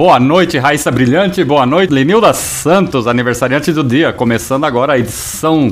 Boa 0.00 0.18
noite, 0.18 0.56
Raíssa 0.56 0.90
Brilhante. 0.90 1.44
Boa 1.44 1.66
noite, 1.66 1.92
Lenilda 1.92 2.32
Santos, 2.32 3.06
aniversariante 3.06 3.70
do 3.70 3.84
dia. 3.84 4.14
Começando 4.14 4.64
agora 4.64 4.94
a 4.94 4.98
edição 4.98 5.70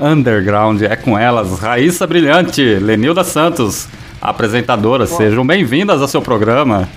Underground. 0.00 0.80
É 0.80 0.96
com 0.96 1.18
elas, 1.18 1.58
Raíssa 1.58 2.06
Brilhante, 2.06 2.62
Lenilda 2.62 3.22
Santos, 3.22 3.86
apresentadora. 4.18 5.06
Sejam 5.06 5.46
bem-vindas 5.46 6.00
ao 6.00 6.08
seu 6.08 6.22
programa. 6.22 6.88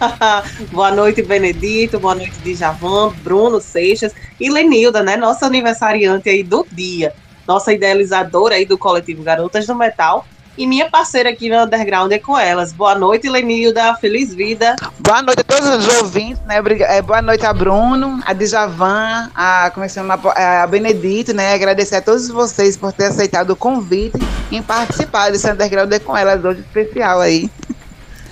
Boa 0.72 0.90
noite, 0.90 1.20
Benedito. 1.20 2.00
Boa 2.00 2.14
noite, 2.14 2.32
Djavan, 2.42 3.12
Bruno 3.22 3.60
Seixas 3.60 4.14
e 4.40 4.48
Lenilda, 4.50 5.02
né? 5.02 5.18
Nossa 5.18 5.44
aniversariante 5.44 6.30
aí 6.30 6.42
do 6.42 6.66
dia. 6.72 7.12
Nossa 7.46 7.74
idealizadora 7.74 8.54
aí 8.54 8.64
do 8.64 8.78
coletivo 8.78 9.22
Garotas 9.22 9.66
do 9.66 9.74
Metal 9.74 10.24
e 10.56 10.66
minha 10.66 10.88
parceira 10.88 11.30
aqui 11.30 11.48
no 11.48 11.64
Underground 11.64 12.12
é 12.12 12.18
com 12.18 12.38
elas. 12.38 12.72
Boa 12.72 12.94
noite, 12.94 13.28
Lenilda. 13.28 13.94
Feliz 13.96 14.32
vida. 14.32 14.76
Boa 15.00 15.20
noite 15.20 15.40
a 15.40 15.44
todos 15.44 15.68
os 15.68 15.96
ouvintes, 15.96 16.40
né? 16.44 16.62
É, 16.80 17.02
boa 17.02 17.20
noite 17.20 17.44
a 17.44 17.52
Bruno, 17.52 18.20
a 18.24 18.32
Djavan, 18.32 19.30
a, 19.34 19.70
como 19.74 19.84
é 19.84 19.88
chama, 19.88 20.14
a 20.14 20.66
Benedito, 20.66 21.34
né? 21.34 21.54
Agradecer 21.54 21.96
a 21.96 22.02
todos 22.02 22.28
vocês 22.28 22.76
por 22.76 22.92
ter 22.92 23.06
aceitado 23.06 23.50
o 23.50 23.56
convite 23.56 24.18
em 24.52 24.62
participar 24.62 25.30
desse 25.30 25.50
Underground 25.50 25.92
é 25.92 25.98
com 25.98 26.16
elas 26.16 26.44
hoje 26.44 26.60
especial 26.60 27.20
aí. 27.20 27.50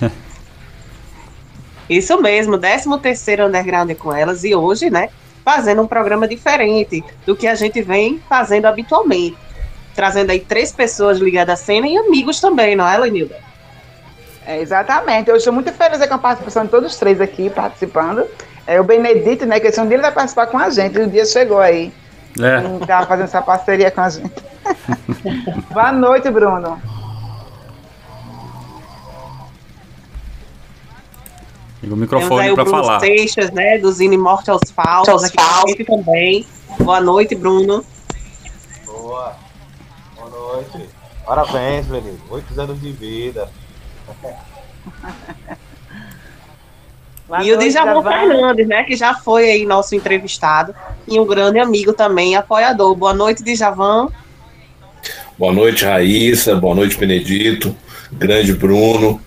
Isso 1.90 2.20
mesmo, 2.22 2.56
13 2.56 2.98
terceiro 3.00 3.46
Underground 3.46 3.90
é 3.90 3.94
com 3.94 4.14
elas 4.14 4.44
e 4.44 4.54
hoje, 4.54 4.90
né? 4.90 5.08
Fazendo 5.44 5.82
um 5.82 5.88
programa 5.88 6.28
diferente 6.28 7.02
do 7.26 7.34
que 7.34 7.48
a 7.48 7.56
gente 7.56 7.82
vem 7.82 8.22
fazendo 8.28 8.66
habitualmente 8.66 9.36
trazendo 9.94 10.30
aí 10.30 10.40
três 10.40 10.72
pessoas 10.72 11.18
ligadas 11.18 11.60
à 11.60 11.64
cena 11.64 11.86
e 11.86 11.96
amigos 11.96 12.40
também, 12.40 12.74
não 12.74 12.86
é, 12.86 12.96
Lenilda? 12.98 13.36
É, 14.46 14.60
exatamente. 14.60 15.30
Eu 15.30 15.36
estou 15.36 15.52
muito 15.52 15.72
feliz 15.72 16.04
com 16.06 16.14
a 16.14 16.18
participação 16.18 16.64
de 16.64 16.70
todos 16.70 16.92
os 16.92 16.98
três 16.98 17.20
aqui 17.20 17.48
participando. 17.50 18.26
É, 18.66 18.80
o 18.80 18.84
Benedito, 18.84 19.46
né, 19.46 19.60
que 19.60 19.66
esse 19.66 19.80
um 19.80 19.86
dia 19.86 19.96
ele 19.96 20.02
vai 20.02 20.12
participar 20.12 20.46
com 20.46 20.58
a 20.58 20.70
gente, 20.70 20.98
o 20.98 21.06
dia 21.06 21.24
chegou 21.24 21.58
aí. 21.58 21.92
É. 22.40 22.86
Tá 22.86 23.06
fazendo 23.06 23.24
essa 23.24 23.42
parceria 23.42 23.90
com 23.90 24.00
a 24.00 24.08
gente. 24.08 24.32
Boa 25.70 25.92
noite, 25.92 26.30
Bruno. 26.30 26.80
Liga 31.82 31.94
o 31.94 31.96
microfone 31.96 32.54
para 32.54 32.64
falar. 32.64 33.00
Seixas, 33.00 33.50
né, 33.50 33.78
do 33.78 33.90
Zine 33.90 34.16
Morte 34.16 34.50
aos 34.50 34.70
Falsos, 34.70 35.24
aqui 35.24 35.84
também. 35.84 36.46
Boa 36.78 37.00
noite, 37.00 37.34
Bruno. 37.34 37.84
Boa 38.86 39.34
noite. 40.32 40.88
Parabéns, 41.26 41.88
Lenil. 41.88 42.18
Oito 42.30 42.60
anos 42.60 42.80
de 42.80 42.90
vida. 42.90 43.48
e 47.44 47.52
o 47.52 47.58
Djavan 47.58 48.02
Fernandes, 48.02 48.66
né? 48.66 48.82
Que 48.84 48.96
já 48.96 49.14
foi 49.14 49.50
aí 49.50 49.64
nosso 49.64 49.94
entrevistado 49.94 50.74
e 51.06 51.20
um 51.20 51.26
grande 51.26 51.58
amigo 51.58 51.92
também, 51.92 52.34
apoiador. 52.34 52.94
Boa 52.94 53.14
noite, 53.14 53.42
Djavan. 53.44 54.08
Boa 55.38 55.52
noite, 55.52 55.84
Raíssa. 55.84 56.56
Boa 56.56 56.74
noite, 56.74 56.98
Benedito. 56.98 57.76
Grande 58.12 58.52
Bruno. 58.52 59.20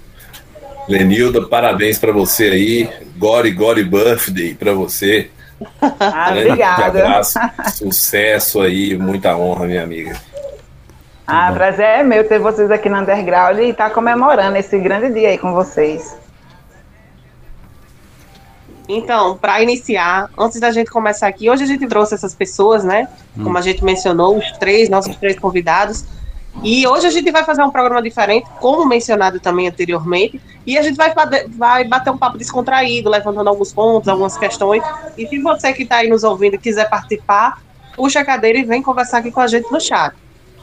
Lenilda, 0.88 1.48
parabéns 1.48 1.98
para 1.98 2.12
você 2.12 2.46
aí. 2.46 2.90
Gore, 3.18 3.52
Gore 3.52 3.84
Birthday 3.84 4.54
para 4.54 4.74
você. 4.74 5.30
Ah, 5.80 6.32
obrigada. 6.32 7.00
abraço, 7.00 7.40
sucesso 7.76 8.60
aí, 8.60 8.98
muita 8.98 9.38
honra, 9.38 9.66
minha 9.66 9.84
amiga. 9.84 10.20
Ah, 11.28 11.52
prazer 11.52 11.86
é 11.86 12.03
meu 12.03 12.28
ter 12.28 12.40
vocês 12.40 12.69
aqui 12.69 12.88
no 12.88 12.97
Underground 12.97 13.58
e 13.58 13.69
estar 13.69 13.90
tá 13.90 13.96
comemorando 13.96 14.58
esse 14.58 14.78
grande 14.78 15.12
dia 15.12 15.30
aí 15.30 15.38
com 15.40 15.53
vocês. 15.53 16.16
Então, 18.88 19.35
para 19.35 19.59
iniciar, 19.64 20.30
antes 20.38 20.59
da 20.59 20.69
gente 20.69 20.91
começar 20.91 21.28
aqui, 21.28 21.50
hoje 21.50 21.64
a 21.64 21.66
gente 21.66 21.88
trouxe 21.88 22.14
essas 22.14 22.35
pessoas, 22.35 22.84
né? 22.84 23.08
Hum. 23.35 23.46
Como 23.46 23.58
a 23.58 23.62
gente 23.62 23.84
mencionou, 23.84 24.38
os 24.38 24.52
três, 24.59 24.88
nossos 24.88 25.16
três 25.16 25.40
convidados. 25.40 26.06
E 26.64 26.88
hoje 26.88 27.08
a 27.08 27.09
gente 27.09 27.31
vai 27.31 27.44
fazer 27.44 27.64
um 27.64 27.72
programa 27.72 28.03
diferente, 28.03 28.47
como 28.59 28.85
mencionado 28.85 29.40
também 29.40 29.68
anteriormente, 29.68 30.40
e 30.66 30.78
a 30.78 30.84
gente 30.84 30.96
vai, 30.96 31.12
vai 31.50 31.84
bater 31.84 32.12
um 32.12 32.18
papo 32.18 32.38
descontraído, 32.38 33.09
levantando 33.09 33.50
alguns 33.50 33.74
pontos, 33.74 34.08
algumas 34.08 34.38
questões. 34.38 34.84
E 35.18 35.28
se 35.28 35.40
você 35.40 35.74
que 35.74 35.84
está 35.84 35.97
aí 35.97 36.09
nos 36.09 36.24
ouvindo 36.24 36.58
quiser 36.59 36.88
participar, 36.88 37.62
puxa 37.96 38.19
a 38.19 38.25
cadeira 38.25 38.59
e 38.59 38.64
vem 38.64 38.84
conversar 38.84 39.18
aqui 39.18 39.31
com 39.31 39.41
a 39.41 39.47
gente 39.47 39.69
no 39.72 39.81
chat. 39.81 40.16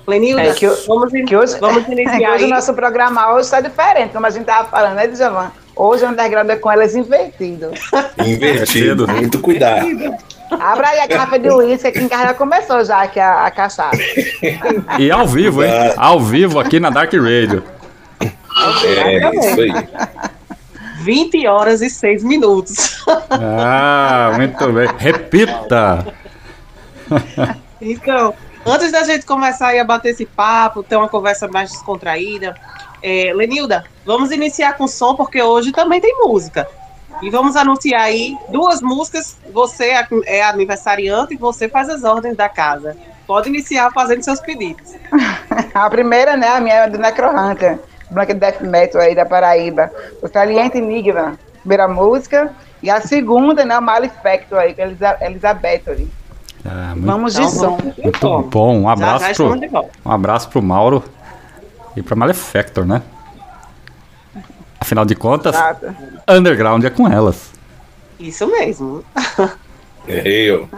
Lenilda, 0.06 0.42
é 0.42 0.54
que, 0.54 0.66
vamos, 0.86 1.12
que 1.12 1.36
hoje, 1.36 1.58
vamos 1.60 1.86
iniciar. 1.86 2.20
É 2.20 2.34
hoje 2.34 2.44
o 2.44 2.48
nosso 2.48 2.74
programa 2.74 3.32
hoje 3.34 3.44
está 3.44 3.60
diferente, 3.60 4.12
como 4.12 4.26
a 4.26 4.30
gente 4.30 4.42
estava 4.42 4.68
falando, 4.68 4.94
né, 4.94 5.06
Djavan? 5.06 5.52
Hoje 5.74 6.04
o 6.04 6.08
underground 6.08 6.50
é 6.50 6.56
com 6.56 6.70
elas 6.70 6.94
invertido. 6.94 7.70
Invertido, 8.18 9.08
muito 9.08 9.38
cuidado. 9.38 9.86
Abra 10.50 10.88
aí 10.88 11.00
a 11.00 11.06
garrafa 11.06 11.38
de 11.38 11.48
uísque, 11.48 11.88
aqui 11.88 12.00
em 12.00 12.08
casa 12.08 12.24
já 12.24 12.34
começou 12.34 12.84
já 12.84 13.02
aqui 13.02 13.18
a, 13.18 13.46
a 13.46 13.50
cachaça. 13.50 13.96
E 14.98 15.10
ao 15.10 15.26
vivo, 15.26 15.64
hein? 15.64 15.70
Ao 15.96 16.20
vivo 16.20 16.60
aqui 16.60 16.78
na 16.78 16.90
Dark 16.90 17.12
Radio. 17.14 17.64
É, 18.20 19.30
isso 19.36 19.60
aí. 19.60 19.72
20 21.02 21.46
horas 21.46 21.80
e 21.80 21.88
6 21.88 22.22
minutos. 22.22 23.04
Ah, 23.30 24.32
muito 24.36 24.72
bem. 24.72 24.88
Repita! 24.98 26.06
Então, 27.80 28.34
Antes 28.64 28.92
da 28.92 29.02
gente 29.02 29.26
começar 29.26 29.78
a 29.78 29.84
bater 29.84 30.10
esse 30.10 30.24
papo, 30.24 30.82
ter 30.82 30.96
uma 30.96 31.08
conversa 31.08 31.48
mais 31.48 31.70
descontraída, 31.70 32.54
é, 33.02 33.32
Lenilda, 33.34 33.84
vamos 34.06 34.30
iniciar 34.30 34.74
com 34.74 34.86
som, 34.86 35.16
porque 35.16 35.42
hoje 35.42 35.72
também 35.72 36.00
tem 36.00 36.16
música. 36.20 36.68
E 37.20 37.28
vamos 37.28 37.56
anunciar 37.56 38.02
aí 38.02 38.36
duas 38.48 38.80
músicas. 38.80 39.36
Você 39.52 39.86
é, 39.86 40.06
é 40.26 40.42
aniversariante 40.44 41.34
e 41.34 41.36
você 41.36 41.68
faz 41.68 41.88
as 41.88 42.04
ordens 42.04 42.37
da 42.37 42.48
casa. 42.48 42.96
Pode 43.26 43.48
iniciar 43.48 43.90
fazendo 43.92 44.22
seus 44.22 44.40
pedidos. 44.40 44.94
a 45.75 45.90
primeira, 45.90 46.37
né, 46.37 46.48
a 46.48 46.60
minha 46.60 46.75
é 46.75 46.90
do 46.90 46.98
Necrohunter, 46.98 47.81
Black 48.10 48.32
Death 48.34 48.60
Metal 48.60 49.00
aí 49.00 49.14
da 49.14 49.26
Paraíba. 49.26 49.90
O 50.22 50.28
Saliente 50.28 50.78
Enigma, 50.78 51.38
primeira 51.60 51.88
música. 51.88 52.54
E 52.81 52.90
a 52.90 53.00
segunda, 53.00 53.64
né, 53.64 53.78
o 53.78 53.82
Malefactor 53.82 54.58
aí, 54.58 54.75
com 54.75 54.82
a 54.82 55.26
Elizabeth 55.26 55.82
ali. 55.87 56.21
É, 56.64 56.94
muito, 56.94 57.06
Vamos 57.06 57.35
de 57.35 57.50
som. 57.50 57.79
Muito 58.03 58.43
bom. 58.44 58.81
Um 58.81 58.88
abraço, 58.88 59.25
já, 59.26 59.32
já 59.32 59.35
pro, 59.35 59.91
um 60.05 60.11
abraço 60.12 60.49
pro 60.49 60.62
Mauro 60.62 61.03
e 61.97 62.03
pra 62.03 62.14
Malefactor, 62.14 62.85
né? 62.85 63.03
Afinal 64.81 65.05
de 65.05 65.14
contas, 65.14 65.55
Exato. 65.55 65.94
Underground 66.29 66.85
é 66.85 66.91
com 66.91 67.09
elas. 67.09 67.53
Isso 68.19 68.47
mesmo. 68.47 69.05
É 70.06 70.67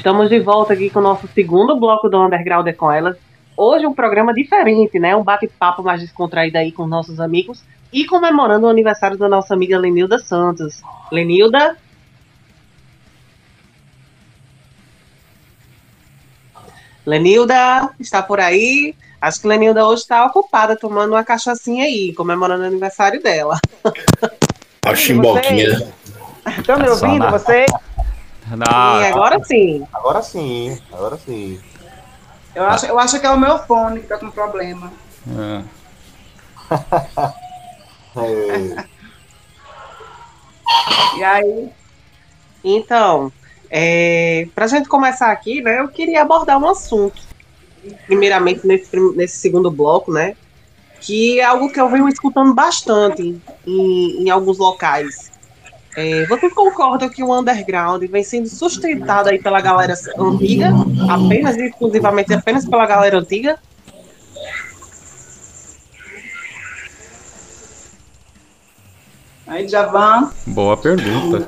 Estamos 0.00 0.30
de 0.30 0.40
volta 0.40 0.72
aqui 0.72 0.88
com 0.88 0.98
o 0.98 1.02
nosso 1.02 1.28
segundo 1.34 1.78
bloco 1.78 2.08
do 2.08 2.18
Underground 2.18 2.66
é 2.66 2.72
com 2.72 2.90
elas. 2.90 3.18
Hoje 3.54 3.86
um 3.86 3.92
programa 3.92 4.32
diferente, 4.32 4.98
né? 4.98 5.14
Um 5.14 5.22
bate-papo 5.22 5.82
mais 5.82 6.00
descontraído 6.00 6.56
aí 6.56 6.72
com 6.72 6.86
nossos 6.86 7.20
amigos 7.20 7.62
e 7.92 8.06
comemorando 8.06 8.66
o 8.66 8.70
aniversário 8.70 9.18
da 9.18 9.28
nossa 9.28 9.52
amiga 9.52 9.78
Lenilda 9.78 10.18
Santos. 10.18 10.80
Lenilda? 11.12 11.76
Lenilda, 17.04 17.90
está 18.00 18.22
por 18.22 18.40
aí? 18.40 18.94
Acho 19.20 19.42
que 19.42 19.48
Lenilda 19.48 19.86
hoje 19.86 20.00
está 20.00 20.24
ocupada 20.24 20.78
tomando 20.78 21.12
uma 21.12 21.24
cachaçinha 21.24 21.84
aí, 21.84 22.14
comemorando 22.14 22.62
o 22.62 22.66
aniversário 22.66 23.22
dela. 23.22 23.60
A 24.82 24.94
chimboquinha. 24.94 25.92
Estão 26.56 26.78
me 26.78 26.88
ouvindo, 26.88 27.30
você? 27.30 27.66
Agora 29.12 29.42
sim. 29.44 29.86
Agora 29.92 30.22
sim, 30.22 30.78
agora 30.92 31.16
sim. 31.16 31.60
Eu 32.54 32.64
acho, 32.64 32.86
eu 32.86 32.98
acho 32.98 33.20
que 33.20 33.26
é 33.26 33.30
o 33.30 33.38
meu 33.38 33.58
fone 33.60 34.00
que 34.00 34.06
tá 34.06 34.18
com 34.18 34.30
problema. 34.30 34.92
É. 35.28 35.62
é. 38.20 38.84
e 41.16 41.24
aí? 41.24 41.70
Então, 42.64 43.32
é, 43.70 44.48
para 44.54 44.64
a 44.64 44.68
gente 44.68 44.88
começar 44.88 45.30
aqui, 45.30 45.62
né, 45.62 45.80
eu 45.80 45.88
queria 45.88 46.22
abordar 46.22 46.58
um 46.58 46.68
assunto. 46.68 47.22
Primeiramente, 48.06 48.66
nesse, 48.66 48.94
nesse 49.16 49.36
segundo 49.36 49.70
bloco, 49.70 50.12
né? 50.12 50.36
Que 51.00 51.40
é 51.40 51.44
algo 51.44 51.72
que 51.72 51.80
eu 51.80 51.88
venho 51.88 52.08
escutando 52.08 52.52
bastante 52.52 53.40
em, 53.66 54.22
em 54.22 54.28
alguns 54.28 54.58
locais 54.58 55.29
é, 56.00 56.26
vocês 56.26 56.52
concordam 56.52 57.08
que 57.08 57.22
o 57.22 57.38
underground 57.38 58.02
vem 58.04 58.24
sendo 58.24 58.48
sustentado 58.48 59.28
aí 59.28 59.38
pela 59.38 59.60
galera 59.60 59.94
antiga, 60.18 60.70
apenas 61.08 61.56
e 61.56 61.66
exclusivamente 61.66 62.32
apenas 62.32 62.64
pela 62.66 62.86
galera 62.86 63.18
antiga? 63.18 63.58
Aí, 69.46 69.68
Javan. 69.68 70.30
Boa 70.46 70.76
pergunta. 70.76 71.46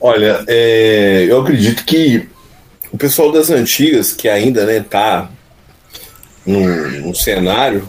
Olha, 0.00 0.44
é, 0.48 1.26
eu 1.28 1.40
acredito 1.40 1.84
que 1.84 2.28
o 2.90 2.96
pessoal 2.96 3.30
das 3.30 3.50
antigas, 3.50 4.12
que 4.12 4.28
ainda 4.28 4.64
né, 4.64 4.80
tá 4.88 5.30
no, 6.46 6.90
no 7.00 7.14
cenário, 7.14 7.88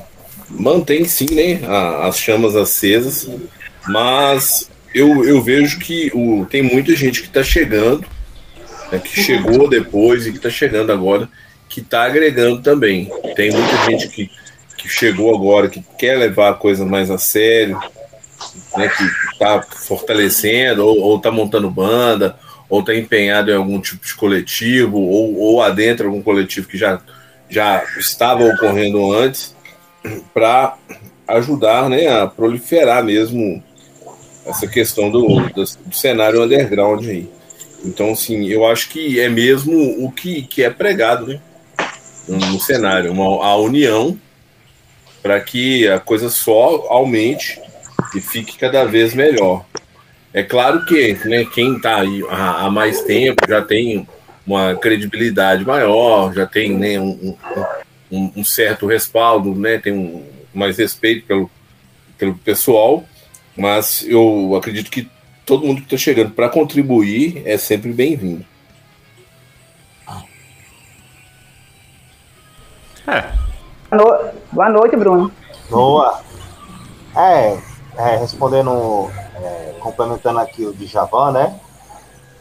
mantém 0.50 1.06
sim 1.06 1.28
né, 1.32 1.66
a, 1.66 2.08
as 2.08 2.18
chamas 2.18 2.56
acesas, 2.56 3.30
mas 3.88 4.70
eu, 4.94 5.26
eu 5.26 5.42
vejo 5.42 5.80
que 5.80 6.12
o, 6.14 6.46
tem 6.46 6.62
muita 6.62 6.96
gente 6.96 7.22
que 7.22 7.28
está 7.28 7.44
chegando, 7.44 8.06
né, 8.92 9.00
que 9.00 9.22
chegou 9.22 9.68
depois 9.68 10.28
e 10.28 10.32
que 10.32 10.38
está 10.38 10.50
chegando 10.50 10.92
agora, 10.92 11.28
que 11.68 11.80
está 11.80 12.04
agregando 12.04 12.62
também. 12.62 13.10
Tem 13.36 13.52
muita 13.52 13.76
gente 13.90 14.08
que, 14.10 14.30
que 14.78 14.88
chegou 14.88 15.36
agora, 15.36 15.70
que 15.70 15.84
quer 15.98 16.18
levar 16.18 16.50
a 16.50 16.54
coisa 16.54 16.86
mais 16.86 17.10
a 17.10 17.18
sério, 17.18 17.80
né, 18.78 18.88
que 18.90 19.04
está 19.32 19.62
fortalecendo, 19.62 20.86
ou 20.86 21.18
está 21.18 21.32
montando 21.32 21.72
banda, 21.72 22.38
ou 22.70 22.82
está 22.82 22.96
empenhado 22.96 23.50
em 23.50 23.56
algum 23.56 23.82
tipo 23.82 24.06
de 24.06 24.14
coletivo, 24.14 25.00
ou, 25.00 25.36
ou 25.38 25.62
adentro 25.62 26.08
algum 26.08 26.22
coletivo 26.22 26.68
que 26.68 26.78
já, 26.78 27.02
já 27.50 27.84
estava 27.98 28.44
ocorrendo 28.44 29.12
antes, 29.12 29.56
para 30.34 30.78
ajudar 31.28 31.90
né, 31.90 32.08
a 32.10 32.28
proliferar 32.28 33.04
mesmo 33.04 33.64
essa 34.46 34.68
questão 34.68 35.10
do, 35.10 35.40
do, 35.50 35.64
do, 35.64 35.96
cenário 35.96 36.42
underground 36.44 37.06
aí. 37.06 37.30
Então, 37.86 38.12
assim, 38.12 38.48
eu 38.48 38.66
acho 38.66 38.90
que 38.90 39.20
é 39.20 39.30
mesmo 39.30 40.06
o 40.06 40.12
que, 40.12 40.44
que 40.44 40.64
é 40.64 40.70
pregado 40.70 41.28
né, 41.28 41.40
no 42.28 42.60
cenário, 42.60 43.12
uma, 43.12 43.46
a 43.46 43.56
união 43.58 44.18
para 45.22 45.40
que 45.40 45.88
a 45.88 46.00
coisa 46.00 46.30
só 46.30 46.88
aumente 46.90 47.62
e 48.16 48.22
fique 48.22 48.58
cada 48.58 48.86
vez 48.86 49.14
melhor. 49.14 49.66
É 50.34 50.44
claro 50.44 50.86
que 50.86 51.14
né, 51.26 51.46
quem 51.46 51.76
está 51.78 52.02
aí 52.02 52.24
há, 52.30 52.66
há, 52.66 52.72
mais 52.72 53.02
tempo 53.02 53.48
já 53.48 53.62
tem 53.62 54.08
uma 54.46 54.76
credibilidade 54.76 55.64
maior, 55.64 56.34
já 56.34 56.46
tem 56.46 56.78
né, 56.78 57.00
um, 57.00 57.36
um, 58.12 58.32
um 58.38 58.44
certo 58.44 58.86
respaldo, 58.86 59.56
né, 59.56 59.78
tem 59.78 59.94
um, 59.94 60.26
mais 60.54 60.78
respeito 60.78 61.26
pelo, 61.26 61.50
pelo 62.18 62.36
pessoal, 62.36 63.06
mas 63.58 64.04
eu 64.08 64.56
acredito 64.56 64.90
que 64.90 65.10
todo 65.46 65.66
mundo 65.66 65.78
que 65.82 65.88
está 65.88 65.98
chegando 65.98 66.32
para 66.32 66.50
contribuir 66.50 67.42
é 67.46 67.58
sempre 67.58 67.92
bem-vindo. 67.92 68.46
É. 73.06 73.34
Boa 74.52 74.70
noite, 74.70 74.96
Bruno. 74.96 75.32
Boa. 75.70 76.22
É, 77.16 77.58
é 77.98 78.18
respondendo, 78.18 79.12
é, 79.36 79.76
complementando 79.80 80.40
aqui 80.40 80.66
o 80.66 80.74
de 80.74 80.86
Javan, 80.88 81.32
né? 81.32 81.60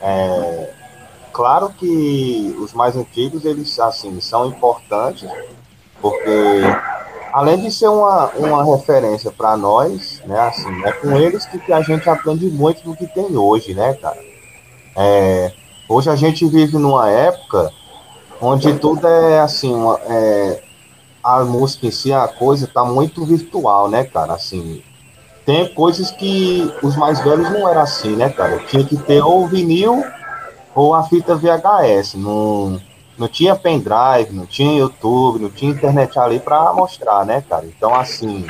É, 0.01 0.71
claro 1.33 1.71
que 1.71 2.57
os 2.59 2.73
mais 2.73 2.97
antigos, 2.97 3.45
eles, 3.45 3.79
assim, 3.81 4.21
são 4.21 4.47
importantes, 4.47 5.29
porque 6.01 6.63
além 7.33 7.59
de 7.59 7.71
ser 7.71 7.89
uma, 7.89 8.31
uma 8.33 8.77
referência 8.77 9.31
para 9.31 9.57
nós, 9.57 10.21
né, 10.27 10.39
assim, 10.41 10.85
é 10.85 10.93
com 10.93 11.17
eles 11.17 11.47
que, 11.47 11.73
a 11.73 11.81
gente 11.81 12.09
aprende 12.09 12.47
muito 12.47 12.83
do 12.83 12.95
que 12.95 13.07
tem 13.07 13.37
hoje, 13.37 13.75
né, 13.75 13.95
cara? 13.95 14.19
É, 14.95 15.53
hoje 15.89 16.11
a 16.11 16.17
gente 16.17 16.47
vive 16.47 16.77
numa 16.77 17.09
época 17.09 17.73
onde 18.41 18.75
tudo 18.75 19.07
é 19.07 19.41
assim, 19.41 19.73
uma, 19.73 19.99
é, 20.07 20.63
a 21.25 21.43
música 21.45 21.87
em 21.87 21.91
si, 21.91 22.13
a 22.13 22.29
coisa 22.29 22.67
tá 22.67 22.85
muito 22.85 23.25
virtual, 23.25 23.89
né, 23.89 24.05
cara? 24.05 24.35
Assim, 24.35 24.83
tem 25.47 25.73
coisas 25.73 26.11
que 26.11 26.71
os 26.83 26.97
mais 26.97 27.21
velhos 27.21 27.51
não 27.51 27.67
era 27.69 27.83
assim, 27.83 28.15
né, 28.15 28.29
cara? 28.29 28.59
Tinha 28.67 28.85
que 28.85 28.97
ter 28.97 29.23
ou 29.23 29.47
vinil 29.47 30.05
ou 30.75 30.95
a 30.95 31.03
fita 31.05 31.35
VHS, 31.35 32.15
não 32.15 32.81
não 33.23 33.29
tinha 33.29 33.55
pendrive, 33.55 34.33
não 34.33 34.47
tinha 34.47 34.81
YouTube, 34.81 35.39
não 35.39 35.49
tinha 35.49 35.71
internet 35.71 36.19
ali 36.19 36.41
para 36.41 36.73
mostrar, 36.73 37.25
né, 37.25 37.45
cara? 37.49 37.65
Então, 37.65 37.95
assim, 37.95 38.45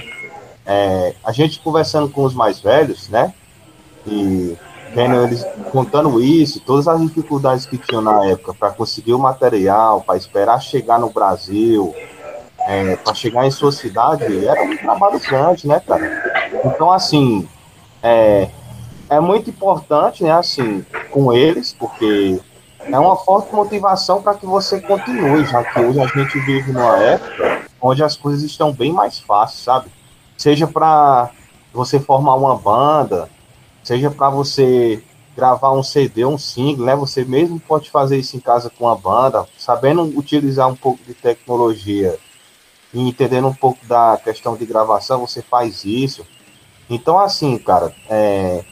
é, 0.64 1.14
a 1.22 1.30
gente 1.30 1.60
conversando 1.60 2.08
com 2.08 2.24
os 2.24 2.32
mais 2.32 2.58
velhos, 2.58 3.10
né? 3.10 3.34
E 4.06 4.56
vendo 4.94 5.22
eles 5.24 5.46
contando 5.70 6.22
isso, 6.22 6.58
todas 6.60 6.88
as 6.88 6.98
dificuldades 7.02 7.66
que 7.66 7.76
tinham 7.76 8.00
na 8.00 8.24
época 8.24 8.54
para 8.54 8.70
conseguir 8.70 9.12
o 9.12 9.18
material, 9.18 10.00
para 10.00 10.16
esperar 10.16 10.58
chegar 10.62 10.98
no 10.98 11.10
Brasil, 11.10 11.94
é, 12.60 12.96
para 12.96 13.12
chegar 13.12 13.46
em 13.46 13.50
sua 13.50 13.72
cidade, 13.72 14.46
era 14.46 14.62
um 14.62 14.76
trabalho 14.78 15.20
grande, 15.20 15.68
né, 15.68 15.82
cara? 15.86 16.50
Então, 16.64 16.90
assim, 16.90 17.46
é, 18.02 18.48
é 19.10 19.20
muito 19.20 19.50
importante, 19.50 20.24
né, 20.24 20.32
assim, 20.32 20.82
com 21.10 21.30
eles, 21.30 21.76
porque 21.78 22.40
é 22.90 22.98
uma 22.98 23.16
forte 23.16 23.54
motivação 23.54 24.22
para 24.22 24.34
que 24.34 24.46
você 24.46 24.80
continue, 24.80 25.44
já 25.46 25.62
que 25.64 25.80
hoje 25.80 26.00
a 26.00 26.06
gente 26.06 26.38
vive 26.40 26.72
numa 26.72 26.96
época 26.98 27.62
onde 27.80 28.02
as 28.02 28.16
coisas 28.16 28.42
estão 28.42 28.72
bem 28.72 28.92
mais 28.92 29.18
fáceis, 29.18 29.64
sabe? 29.64 29.90
Seja 30.36 30.66
para 30.66 31.30
você 31.72 31.98
formar 31.98 32.36
uma 32.36 32.56
banda, 32.56 33.28
seja 33.82 34.10
para 34.10 34.30
você 34.30 35.02
gravar 35.36 35.72
um 35.72 35.82
CD, 35.82 36.24
um 36.24 36.38
single, 36.38 36.84
né? 36.86 36.94
Você 36.94 37.24
mesmo 37.24 37.58
pode 37.58 37.90
fazer 37.90 38.18
isso 38.18 38.36
em 38.36 38.40
casa 38.40 38.70
com 38.70 38.88
a 38.88 38.94
banda, 38.94 39.46
sabendo 39.58 40.02
utilizar 40.02 40.68
um 40.68 40.76
pouco 40.76 41.02
de 41.04 41.14
tecnologia 41.14 42.18
e 42.92 43.00
entendendo 43.08 43.48
um 43.48 43.54
pouco 43.54 43.84
da 43.86 44.20
questão 44.22 44.56
de 44.56 44.66
gravação, 44.66 45.20
você 45.20 45.40
faz 45.40 45.84
isso. 45.84 46.26
Então, 46.90 47.18
assim, 47.18 47.56
cara, 47.58 47.94
é, 48.08 48.64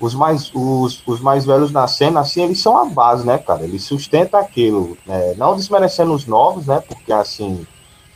os 0.00 0.14
mais, 0.14 0.50
os, 0.54 1.02
os 1.06 1.20
mais 1.20 1.44
velhos 1.44 1.72
na 1.72 1.86
cena, 1.88 2.20
assim, 2.20 2.42
eles 2.42 2.60
são 2.60 2.76
a 2.78 2.84
base, 2.84 3.26
né, 3.26 3.38
cara? 3.38 3.64
Eles 3.64 3.82
sustentam 3.84 4.38
aquilo, 4.38 4.96
né? 5.04 5.34
não 5.36 5.56
desmerecendo 5.56 6.12
os 6.12 6.26
novos, 6.26 6.66
né? 6.66 6.80
Porque, 6.80 7.12
assim, 7.12 7.66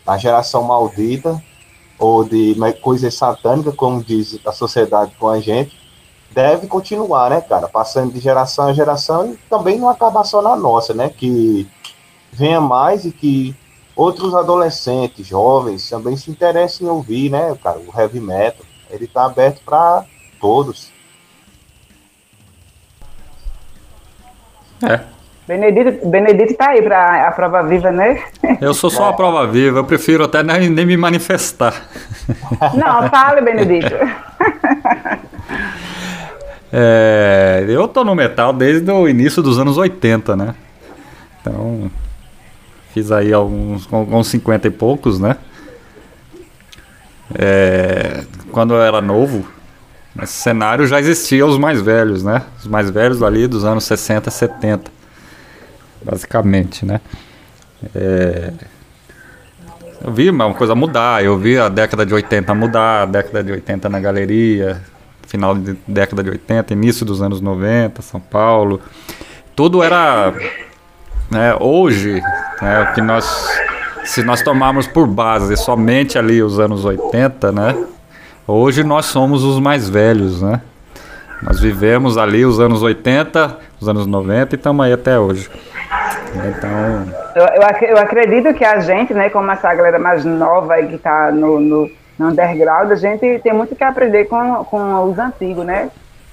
a 0.06 0.16
geração 0.16 0.62
maldita, 0.62 1.42
ou 1.98 2.24
de 2.24 2.56
coisa 2.80 3.10
satânica, 3.10 3.72
como 3.72 4.02
diz 4.02 4.38
a 4.44 4.52
sociedade 4.52 5.12
com 5.18 5.28
a 5.28 5.40
gente, 5.40 5.76
deve 6.30 6.66
continuar, 6.66 7.30
né, 7.30 7.40
cara? 7.40 7.68
Passando 7.68 8.12
de 8.12 8.20
geração 8.20 8.68
a 8.68 8.72
geração 8.72 9.32
e 9.32 9.36
também 9.48 9.78
não 9.78 9.88
acabar 9.88 10.24
só 10.24 10.40
na 10.40 10.56
nossa, 10.56 10.94
né? 10.94 11.08
Que 11.08 11.68
venha 12.32 12.60
mais 12.60 13.04
e 13.04 13.12
que 13.12 13.54
outros 13.94 14.34
adolescentes, 14.34 15.26
jovens, 15.26 15.88
também 15.88 16.16
se 16.16 16.30
interessem 16.30 16.86
em 16.86 16.90
ouvir, 16.90 17.30
né, 17.30 17.56
cara? 17.62 17.78
O 17.78 17.98
heavy 17.98 18.20
metal, 18.20 18.64
ele 18.90 19.06
tá 19.06 19.26
aberto 19.26 19.62
para 19.64 20.04
todos. 20.40 20.90
É. 24.82 25.00
Benedito, 25.46 26.06
Benedito 26.08 26.54
tá 26.54 26.70
aí 26.70 26.82
para 26.82 27.28
a 27.28 27.32
prova 27.32 27.62
viva, 27.64 27.90
né? 27.90 28.22
Eu 28.60 28.72
sou 28.72 28.88
só 28.88 29.08
a 29.08 29.12
prova 29.12 29.46
viva, 29.46 29.80
eu 29.80 29.84
prefiro 29.84 30.24
até 30.24 30.42
nem, 30.42 30.70
nem 30.70 30.86
me 30.86 30.96
manifestar. 30.96 31.74
Não, 32.74 33.08
fale, 33.10 33.40
Benedito. 33.40 33.94
É, 36.74 37.66
eu 37.68 37.86
tô 37.86 38.02
no 38.02 38.14
metal 38.14 38.50
desde 38.50 38.90
o 38.90 39.06
início 39.06 39.42
dos 39.42 39.58
anos 39.58 39.76
80, 39.76 40.34
né? 40.34 40.54
Então, 41.38 41.90
fiz 42.94 43.12
aí 43.12 43.30
alguns, 43.30 43.86
alguns 43.92 44.28
50 44.28 44.68
e 44.68 44.70
poucos, 44.70 45.20
né? 45.20 45.36
É, 47.34 48.24
quando 48.50 48.72
eu 48.72 48.80
era 48.80 49.02
novo, 49.02 49.46
nesse 50.14 50.34
cenário 50.34 50.86
já 50.86 51.00
existiam 51.00 51.48
os 51.48 51.58
mais 51.58 51.80
velhos, 51.80 52.22
né? 52.22 52.42
Os 52.58 52.66
mais 52.66 52.90
velhos 52.90 53.22
ali 53.22 53.46
dos 53.46 53.64
anos 53.64 53.84
60, 53.84 54.30
70, 54.30 54.90
basicamente, 56.04 56.84
né? 56.84 57.00
É, 57.94 58.52
eu 60.04 60.12
vi 60.12 60.30
uma 60.30 60.52
coisa 60.54 60.74
mudar, 60.74 61.24
eu 61.24 61.38
vi 61.38 61.58
a 61.58 61.68
década 61.68 62.04
de 62.04 62.12
80 62.12 62.54
mudar, 62.54 63.02
a 63.02 63.06
década 63.06 63.42
de 63.42 63.52
80 63.52 63.88
na 63.88 64.00
galeria, 64.00 64.82
final 65.32 65.54
da 65.54 65.74
década 65.86 66.22
de 66.22 66.30
80, 66.30 66.72
início 66.72 67.06
dos 67.06 67.22
anos 67.22 67.40
90, 67.40 68.02
São 68.02 68.20
Paulo. 68.20 68.80
Tudo 69.56 69.82
era. 69.82 70.34
Né, 71.30 71.56
hoje, 71.58 72.20
né, 72.60 72.82
o 72.82 72.94
que 72.94 73.00
nós. 73.00 73.48
Se 74.04 74.22
nós 74.24 74.42
tomarmos 74.42 74.88
por 74.88 75.06
base 75.06 75.56
somente 75.56 76.18
ali 76.18 76.42
os 76.42 76.58
anos 76.58 76.84
80, 76.84 77.52
né? 77.52 77.86
Hoje 78.46 78.82
nós 78.82 79.06
somos 79.06 79.44
os 79.44 79.60
mais 79.60 79.88
velhos, 79.88 80.42
né? 80.42 80.60
Nós 81.42 81.60
vivemos 81.60 82.18
ali 82.18 82.44
os 82.44 82.60
anos 82.60 82.82
80, 82.82 83.58
os 83.80 83.88
anos 83.88 84.06
90 84.06 84.54
e 84.54 84.56
estamos 84.56 84.84
aí 84.84 84.92
até 84.92 85.18
hoje. 85.18 85.50
Então. 86.34 87.06
Eu, 87.34 87.44
eu, 87.44 87.88
eu, 87.88 87.98
acredito 87.98 88.54
que 88.54 88.64
a 88.64 88.80
gente, 88.80 89.12
né, 89.12 89.28
como 89.28 89.50
essa 89.50 89.72
galera 89.74 89.98
mais 89.98 90.24
nova 90.24 90.74
aí 90.74 90.86
que 90.86 90.94
está 90.94 91.30
no, 91.30 91.60
no, 91.60 91.90
no, 92.18 92.28
underground, 92.28 92.90
a 92.90 92.96
gente 92.96 93.38
tem 93.40 93.52
muito 93.52 93.76
que 93.76 93.84
aprender 93.84 94.24
com, 94.26 94.64
com 94.64 95.10
os 95.10 95.18
antigos, 95.18 95.64
né? 95.64 95.90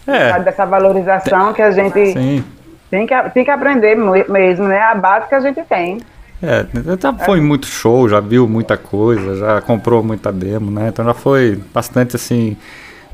É. 0.07 0.39
Dessa 0.39 0.65
valorização 0.65 1.47
tem, 1.47 1.53
que 1.53 1.61
a 1.61 1.71
gente 1.71 2.13
sim. 2.13 2.43
Tem, 2.89 3.05
que, 3.05 3.29
tem 3.31 3.45
que 3.45 3.51
aprender 3.51 3.95
mesmo, 3.95 4.67
né? 4.67 4.79
A 4.79 4.95
base 4.95 5.27
que 5.27 5.35
a 5.35 5.39
gente 5.39 5.61
tem. 5.63 5.99
É, 6.41 6.65
já 7.01 7.13
foi 7.25 7.41
muito 7.41 7.67
show, 7.67 8.07
já 8.07 8.19
viu 8.19 8.47
muita 8.47 8.77
coisa, 8.77 9.35
já 9.35 9.61
comprou 9.61 10.01
muita 10.01 10.31
demo, 10.31 10.71
né? 10.71 10.87
Então 10.87 11.03
já 11.03 11.13
foi 11.13 11.61
bastante 11.73 12.15
assim 12.15 12.55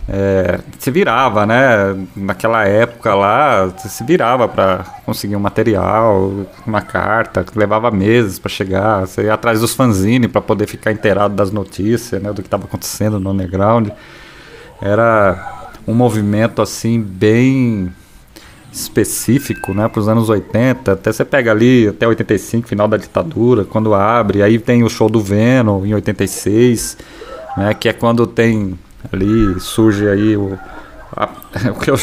é, 0.08 0.60
se 0.78 0.92
virava, 0.92 1.46
né? 1.46 1.96
Naquela 2.16 2.66
época 2.66 3.16
lá, 3.16 3.74
se 3.78 4.04
virava 4.04 4.48
para 4.48 4.84
conseguir 5.06 5.36
um 5.36 5.40
material, 5.40 6.46
uma 6.66 6.82
carta, 6.82 7.44
levava 7.56 7.90
meses 7.90 8.38
para 8.38 8.50
chegar, 8.50 9.02
você 9.02 9.24
ia 9.24 9.34
atrás 9.34 9.62
dos 9.62 9.74
fanzines 9.74 10.32
para 10.32 10.42
poder 10.42 10.68
ficar 10.68 10.92
inteirado 10.92 11.34
das 11.34 11.52
notícias, 11.52 12.22
né? 12.22 12.32
Do 12.32 12.42
que 12.42 12.48
estava 12.48 12.66
acontecendo 12.66 13.20
no 13.20 13.32
underground. 13.32 13.90
Era 14.80 15.72
um 15.88 15.94
movimento 15.94 16.62
assim 16.62 17.02
bem 17.02 17.92
específico, 18.76 19.74
né, 19.74 19.88
para 19.88 20.00
os 20.00 20.08
anos 20.08 20.30
80, 20.30 20.92
até 20.92 21.12
você 21.12 21.24
pega 21.24 21.52
ali 21.52 21.88
até 21.88 22.08
85, 22.08 22.68
final 22.68 22.88
da 22.88 22.98
ditadura, 22.98 23.64
quando 23.64 23.94
abre, 23.94 24.44
aí 24.44 24.60
tem 24.60 24.84
o 24.84 24.90
show 24.90 25.10
do 25.10 25.22
Venom 25.22 25.86
em 25.86 25.94
86, 25.94 26.98
né, 27.58 27.74
que 27.74 27.88
é 27.88 27.94
quando 27.94 28.28
tem 28.28 28.78
Ali 29.12 29.60
surge 29.60 30.08
aí 30.08 30.38
o, 30.38 30.58
a, 31.16 31.30
o 31.72 31.80
que 31.80 31.90
eu 31.90 31.96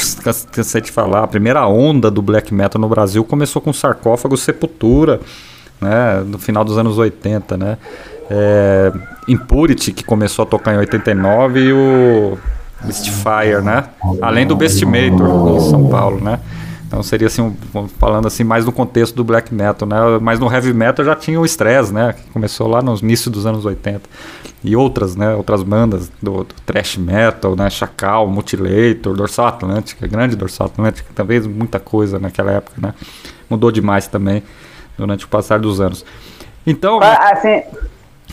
cansei 0.52 0.80
de 0.80 0.90
falar, 0.90 1.24
a 1.24 1.26
primeira 1.26 1.66
onda 1.66 2.10
do 2.10 2.22
black 2.22 2.52
metal 2.52 2.80
no 2.80 2.88
Brasil 2.88 3.24
começou 3.24 3.60
com 3.60 3.72
sarcófago 3.72 4.36
Sepultura, 4.36 5.20
né, 5.80 6.22
no 6.26 6.38
final 6.38 6.64
dos 6.64 6.78
anos 6.78 6.98
80, 6.98 7.56
né? 7.56 7.78
É, 8.30 8.92
Impurity, 9.28 9.92
que 9.92 10.04
começou 10.04 10.44
a 10.44 10.46
tocar 10.46 10.74
em 10.74 10.78
89, 10.78 11.60
e 11.60 11.72
o 11.72 12.38
Beastfire, 12.82 13.62
né? 13.62 13.84
Além 14.22 14.46
do 14.46 14.56
Bestimator, 14.56 15.56
em 15.56 15.60
São 15.60 15.88
Paulo, 15.88 16.20
né? 16.20 16.38
Então 16.92 17.02
seria 17.02 17.26
assim, 17.26 17.40
um, 17.40 17.88
falando 17.88 18.26
assim 18.26 18.44
mais 18.44 18.66
no 18.66 18.70
contexto 18.70 19.14
do 19.14 19.24
black 19.24 19.52
metal, 19.54 19.88
né? 19.88 19.96
Mas 20.20 20.38
no 20.38 20.52
heavy 20.52 20.74
metal 20.74 21.02
já 21.02 21.16
tinha 21.16 21.40
o 21.40 21.44
Stress, 21.46 21.90
né? 21.90 22.12
Que 22.12 22.30
começou 22.30 22.68
lá 22.68 22.82
no 22.82 22.94
início 22.96 23.30
dos 23.30 23.46
anos 23.46 23.64
80. 23.64 24.02
E 24.62 24.76
outras, 24.76 25.16
né? 25.16 25.34
Outras 25.34 25.62
bandas 25.62 26.12
do, 26.20 26.44
do 26.44 26.54
thrash 26.66 26.98
metal, 26.98 27.56
né? 27.56 27.70
Chacal, 27.70 28.28
Mutilator, 28.28 29.16
Dorsal 29.16 29.46
Atlântica, 29.46 30.06
grande 30.06 30.36
Dorsal 30.36 30.66
Atlântica, 30.66 31.08
talvez 31.14 31.46
muita 31.46 31.80
coisa 31.80 32.18
naquela 32.18 32.52
época, 32.52 32.76
né? 32.78 32.92
Mudou 33.48 33.72
demais 33.72 34.06
também 34.06 34.42
durante 34.98 35.24
o 35.24 35.28
passar 35.28 35.58
dos 35.58 35.80
anos. 35.80 36.04
Então, 36.66 37.00
assim, 37.02 37.62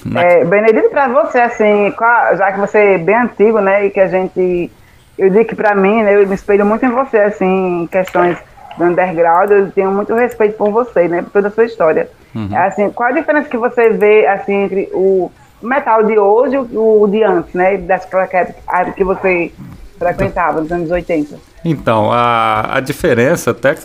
na... 0.04 0.22
é, 0.22 0.43
Benedito, 0.43 0.89
para 0.89 1.08
você, 1.08 1.38
assim, 1.38 1.93
qual, 1.98 2.36
já 2.36 2.52
que 2.52 2.60
você 2.60 2.78
é 2.78 2.98
bem 2.98 3.15
antigo, 3.15 3.62
né? 3.62 3.86
E 3.86 3.89
que 3.89 4.02
a 4.02 4.08
gente 4.08 4.69
eu 5.17 5.30
digo 5.30 5.45
que 5.45 5.56
para 5.56 5.76
mim, 5.76 6.02
né, 6.02 6.15
eu 6.15 6.26
me 6.26 6.34
espelho 6.34 6.65
muito 6.65 6.86
em 6.86 6.89
você, 6.89 7.17
assim, 7.17 7.84
em 7.84 7.88
questões 7.88 8.38
do 8.79 8.85
underground, 8.85 9.51
eu 9.51 9.71
tenho 9.71 9.91
muito 9.91 10.13
respeito 10.15 10.57
por 10.57 10.71
você, 10.71 11.07
né? 11.07 11.21
Por 11.21 11.31
toda 11.31 11.49
a 11.49 11.51
sua 11.51 11.65
história. 11.65 12.09
Uhum. 12.33 12.49
Assim, 12.55 12.89
qual 12.89 13.09
a 13.09 13.11
diferença 13.11 13.49
que 13.49 13.57
você 13.57 13.89
vê 13.89 14.25
assim 14.25 14.53
entre 14.53 14.89
o 14.93 15.31
metal 15.61 16.03
de 16.03 16.17
hoje 16.17 16.55
e 16.55 16.77
o 16.77 17.07
de 17.07 17.23
antes, 17.23 17.53
né? 17.53 17.77
Daquela 17.77 18.23
época 18.23 18.91
que 18.95 19.03
você 19.03 19.51
frequentava, 19.97 20.61
nos 20.61 20.71
anos 20.71 20.89
80? 20.89 21.35
Então, 21.63 22.09
a, 22.11 22.77
a 22.77 22.79
diferença, 22.79 23.51
até 23.51 23.75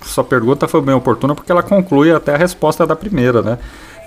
sua 0.00 0.24
pergunta 0.24 0.68
foi 0.68 0.80
bem 0.80 0.94
oportuna, 0.94 1.34
porque 1.34 1.50
ela 1.50 1.62
conclui 1.62 2.12
até 2.12 2.34
a 2.34 2.38
resposta 2.38 2.86
da 2.86 2.94
primeira, 2.94 3.42
né? 3.42 3.58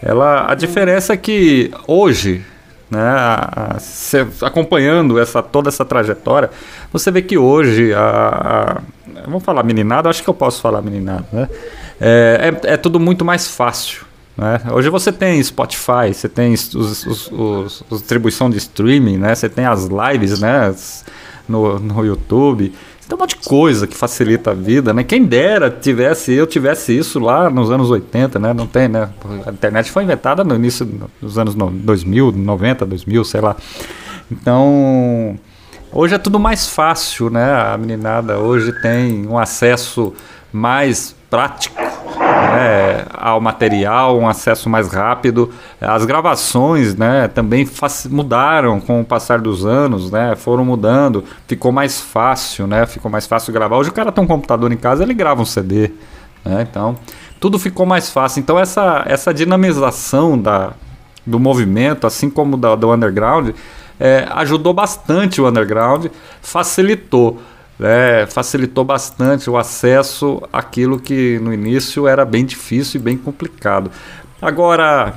Ela, 0.01 0.51
a 0.51 0.55
diferença 0.55 1.13
é 1.13 1.17
que 1.17 1.71
hoje, 1.87 2.43
né, 2.89 2.99
a, 2.99 3.77
a, 3.77 4.47
acompanhando 4.47 5.19
essa, 5.19 5.41
toda 5.41 5.69
essa 5.69 5.85
trajetória, 5.85 6.49
você 6.91 7.11
vê 7.11 7.21
que 7.21 7.37
hoje 7.37 7.93
a, 7.93 8.81
vamos 9.25 9.43
falar 9.43 9.63
meninada, 9.63 10.09
acho 10.09 10.23
que 10.23 10.29
eu 10.29 10.33
posso 10.33 10.61
falar 10.61 10.81
meninada, 10.81 11.25
né? 11.31 11.49
É, 11.99 12.53
é, 12.63 12.73
é 12.73 12.77
tudo 12.77 12.99
muito 12.99 13.23
mais 13.23 13.47
fácil. 13.47 14.05
Né? 14.37 14.59
Hoje 14.71 14.89
você 14.89 15.11
tem 15.11 15.41
Spotify, 15.43 16.11
você 16.13 16.27
tem 16.27 16.53
os, 16.53 16.73
os, 16.73 17.05
os, 17.05 17.83
os, 17.89 17.99
distribuição 17.99 18.49
de 18.49 18.57
streaming, 18.57 19.17
né? 19.17 19.35
você 19.35 19.47
tem 19.47 19.65
as 19.65 19.87
lives 19.87 20.39
né? 20.39 20.73
no, 21.47 21.79
no 21.79 22.05
YouTube. 22.05 22.73
Tem 23.07 23.15
um 23.15 23.19
monte 23.19 23.37
de 23.37 23.47
coisa 23.47 23.85
que 23.85 23.95
facilita 23.95 24.51
a 24.51 24.53
vida, 24.53 24.93
né? 24.93 25.03
Quem 25.03 25.25
dera 25.25 25.69
tivesse, 25.69 26.31
eu 26.33 26.47
tivesse 26.47 26.97
isso 26.97 27.19
lá 27.19 27.49
nos 27.49 27.69
anos 27.69 27.91
80, 27.91 28.39
né? 28.39 28.53
Não 28.53 28.65
tem, 28.65 28.87
né? 28.87 29.09
A 29.45 29.51
internet 29.51 29.91
foi 29.91 30.03
inventada 30.03 30.41
no 30.41 30.55
início 30.55 30.89
dos 31.21 31.37
anos 31.37 31.53
2000, 31.53 32.31
90, 32.31 32.85
2000, 32.85 33.25
sei 33.25 33.41
lá. 33.41 33.57
Então, 34.31 35.37
Hoje 35.95 36.15
é 36.15 36.17
tudo 36.17 36.39
mais 36.39 36.67
fácil, 36.67 37.29
né? 37.29 37.53
A 37.53 37.77
meninada 37.77 38.39
hoje 38.39 38.71
tem 38.81 39.27
um 39.27 39.37
acesso 39.37 40.11
mais 40.51 41.15
prático 41.29 41.79
né, 41.79 43.05
ao 43.13 43.39
material, 43.39 44.17
um 44.17 44.27
acesso 44.27 44.67
mais 44.71 44.91
rápido. 44.91 45.51
As 45.79 46.03
gravações 46.03 46.95
né, 46.95 47.27
também 47.27 47.69
mudaram 48.09 48.79
com 48.79 49.01
o 49.01 49.05
passar 49.05 49.39
dos 49.39 49.67
anos, 49.67 50.09
né, 50.09 50.35
foram 50.35 50.65
mudando, 50.65 51.23
ficou 51.47 51.71
mais 51.71 52.01
fácil, 52.01 52.65
né, 52.65 52.87
ficou 52.87 53.11
mais 53.11 53.27
fácil 53.27 53.53
gravar. 53.53 53.77
Hoje 53.77 53.91
o 53.91 53.93
cara 53.93 54.11
tem 54.11 54.23
um 54.23 54.27
computador 54.27 54.71
em 54.71 54.77
casa, 54.77 55.03
ele 55.03 55.13
grava 55.13 55.43
um 55.43 55.45
CD. 55.45 55.91
Né, 56.43 56.65
então, 56.67 56.95
tudo 57.39 57.59
ficou 57.59 57.85
mais 57.85 58.09
fácil. 58.09 58.39
Então, 58.39 58.57
essa, 58.57 59.03
essa 59.05 59.31
dinamização 59.31 60.39
da, 60.39 60.73
do 61.23 61.39
movimento, 61.39 62.07
assim 62.07 62.31
como 62.31 62.57
da, 62.57 62.75
do 62.75 62.91
underground, 62.91 63.51
é, 64.03 64.27
ajudou 64.31 64.73
bastante 64.73 65.39
o 65.39 65.47
underground, 65.47 66.07
facilitou. 66.41 67.41
É, 67.79 68.27
facilitou 68.29 68.83
bastante 68.83 69.49
o 69.49 69.57
acesso 69.57 70.43
àquilo 70.51 70.99
que 70.99 71.39
no 71.39 71.53
início 71.53 72.05
era 72.05 72.25
bem 72.25 72.45
difícil 72.45 72.99
e 72.99 73.03
bem 73.03 73.17
complicado. 73.17 73.89
Agora, 74.41 75.13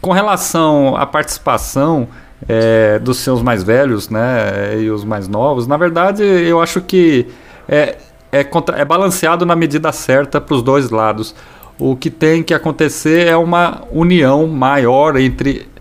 com 0.00 0.12
relação 0.12 0.96
à 0.96 1.04
participação 1.04 2.08
é, 2.48 3.00
dos 3.00 3.18
seus 3.18 3.42
mais 3.42 3.64
velhos 3.64 4.08
né, 4.08 4.78
e 4.80 4.88
os 4.88 5.04
mais 5.04 5.26
novos, 5.26 5.66
na 5.66 5.76
verdade 5.76 6.22
eu 6.22 6.62
acho 6.62 6.80
que 6.80 7.26
é, 7.68 7.96
é, 8.30 8.44
contra, 8.44 8.78
é 8.78 8.84
balanceado 8.84 9.44
na 9.44 9.56
medida 9.56 9.90
certa 9.90 10.40
para 10.40 10.54
os 10.54 10.62
dois 10.62 10.88
lados. 10.90 11.34
O 11.78 11.96
que 11.96 12.10
tem 12.10 12.44
que 12.44 12.54
acontecer 12.54 13.26
é 13.26 13.36
uma 13.36 13.82
união 13.90 14.46
maior 14.46 15.16
entre 15.16 15.71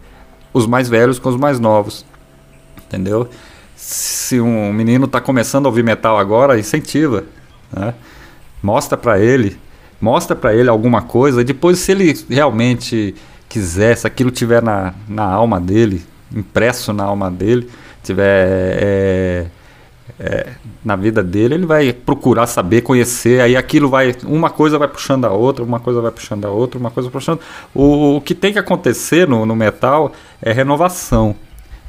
os 0.54 0.66
mais 0.68 0.90
velhos 0.90 1.20
com 1.20 1.30
os 1.30 1.38
mais 1.38 1.60
novos. 1.60 2.06
Entendeu? 2.88 3.30
Se 3.76 4.40
um 4.40 4.72
menino 4.72 5.06
está 5.06 5.20
começando 5.20 5.66
a 5.66 5.70
ouvir 5.70 5.84
metal 5.84 6.18
agora, 6.18 6.60
incentiva. 6.60 7.24
Né? 7.72 7.94
Mostra 8.62 8.98
para 8.98 9.20
ele. 9.20 9.58
Mostra 10.00 10.36
para 10.36 10.54
ele 10.54 10.70
alguma 10.70 11.02
coisa. 11.02 11.44
Depois, 11.44 11.80
se 11.80 11.92
ele 11.92 12.14
realmente 12.30 13.16
quiser, 13.48 13.96
se 13.96 14.08
aquilo 14.08 14.32
tiver 14.32 14.62
na, 14.62 14.94
na 15.08 15.24
alma 15.24 15.60
dele, 15.60 16.04
impresso 16.34 16.94
na 16.94 17.04
alma 17.04 17.30
dele, 17.30 17.70
tiver 18.04 18.78
é, 18.82 19.46
é, 20.20 20.48
na 20.84 20.96
vida 20.96 21.24
dele, 21.24 21.56
ele 21.56 21.66
vai 21.66 21.94
procurar 21.94 22.48
saber, 22.48 22.82
conhecer, 22.82 23.42
aí 23.42 23.56
aquilo 23.56 23.90
vai, 23.90 24.16
uma 24.24 24.50
coisa 24.50 24.78
vai 24.78 24.88
puxando 24.88 25.26
a 25.26 25.32
outra, 25.32 25.64
uma 25.64 25.80
coisa 25.80 26.02
vai 26.02 26.12
puxando 26.12 26.46
a 26.46 26.50
outra, 26.50 26.80
uma 26.80 26.92
coisa 26.92 27.10
puxando. 27.10 27.40
O, 27.74 28.18
o 28.18 28.22
que 28.22 28.36
tem 28.36 28.54
que 28.54 28.60
acontecer 28.60 29.28
no, 29.28 29.46
no 29.46 29.56
metal 29.56 30.12
é 30.42 30.52
renovação. 30.52 31.36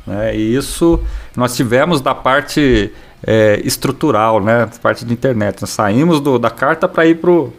Né? 0.07 0.37
E 0.37 0.55
isso 0.55 1.01
nós 1.37 1.55
tivemos 1.55 2.01
da 2.01 2.15
parte 2.15 2.93
é, 3.27 3.61
estrutural, 3.65 4.41
né? 4.41 4.67
da 4.67 4.79
parte 4.81 5.05
de 5.05 5.13
internet. 5.13 5.61
Nós 5.61 5.71
saímos 5.71 6.21
do, 6.21 6.39
da 6.39 6.51
carta 6.51 6.89
para 6.89 7.07
ir 7.07 7.17
pro, 7.17 7.53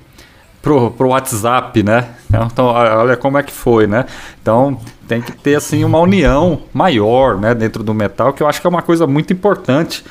pro 0.62 1.10
WhatsApp, 1.10 1.84
né? 1.84 2.10
Então, 2.52 2.66
olha 2.66 3.18
como 3.18 3.38
é 3.38 3.44
que 3.44 3.52
foi, 3.52 3.86
né? 3.86 4.06
Então, 4.42 4.80
tem 5.08 5.22
que 5.22 5.32
ter, 5.34 5.56
assim, 5.56 5.84
uma 5.84 6.00
união 6.00 6.64
maior, 6.74 7.38
né, 7.38 7.54
dentro 7.54 7.84
do 7.84 7.94
metal, 7.94 8.34
que 8.34 8.42
eu 8.42 8.48
acho 8.48 8.62
que 8.62 8.66
é 8.66 8.70
uma 8.70 8.82
coisa 8.82 9.06
muito 9.06 9.32
importante 9.34 10.04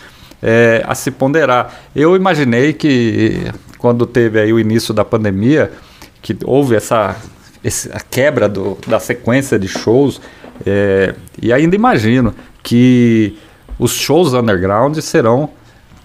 é, 0.43 0.83
a 0.87 0.95
se 0.95 1.11
ponderar. 1.11 1.73
Eu 1.95 2.17
imaginei 2.17 2.73
que, 2.73 3.51
quando 3.79 4.05
teve 4.07 4.41
aí 4.41 4.53
o 4.53 4.59
início 4.59 4.93
da 4.93 5.05
pandemia, 5.05 5.71
que 6.21 6.37
houve 6.45 6.75
essa, 6.75 7.17
essa 7.63 8.01
quebra 8.11 8.49
do, 8.49 8.77
da 8.87 8.99
sequência 8.99 9.59
de 9.59 9.69
shows, 9.69 10.21
é, 10.67 11.15
e 11.41 11.53
ainda 11.53 11.77
imagino 11.77 12.35
que 12.63 13.39
os 13.79 13.93
shows 13.93 14.35
underground 14.35 14.97
serão 14.99 15.51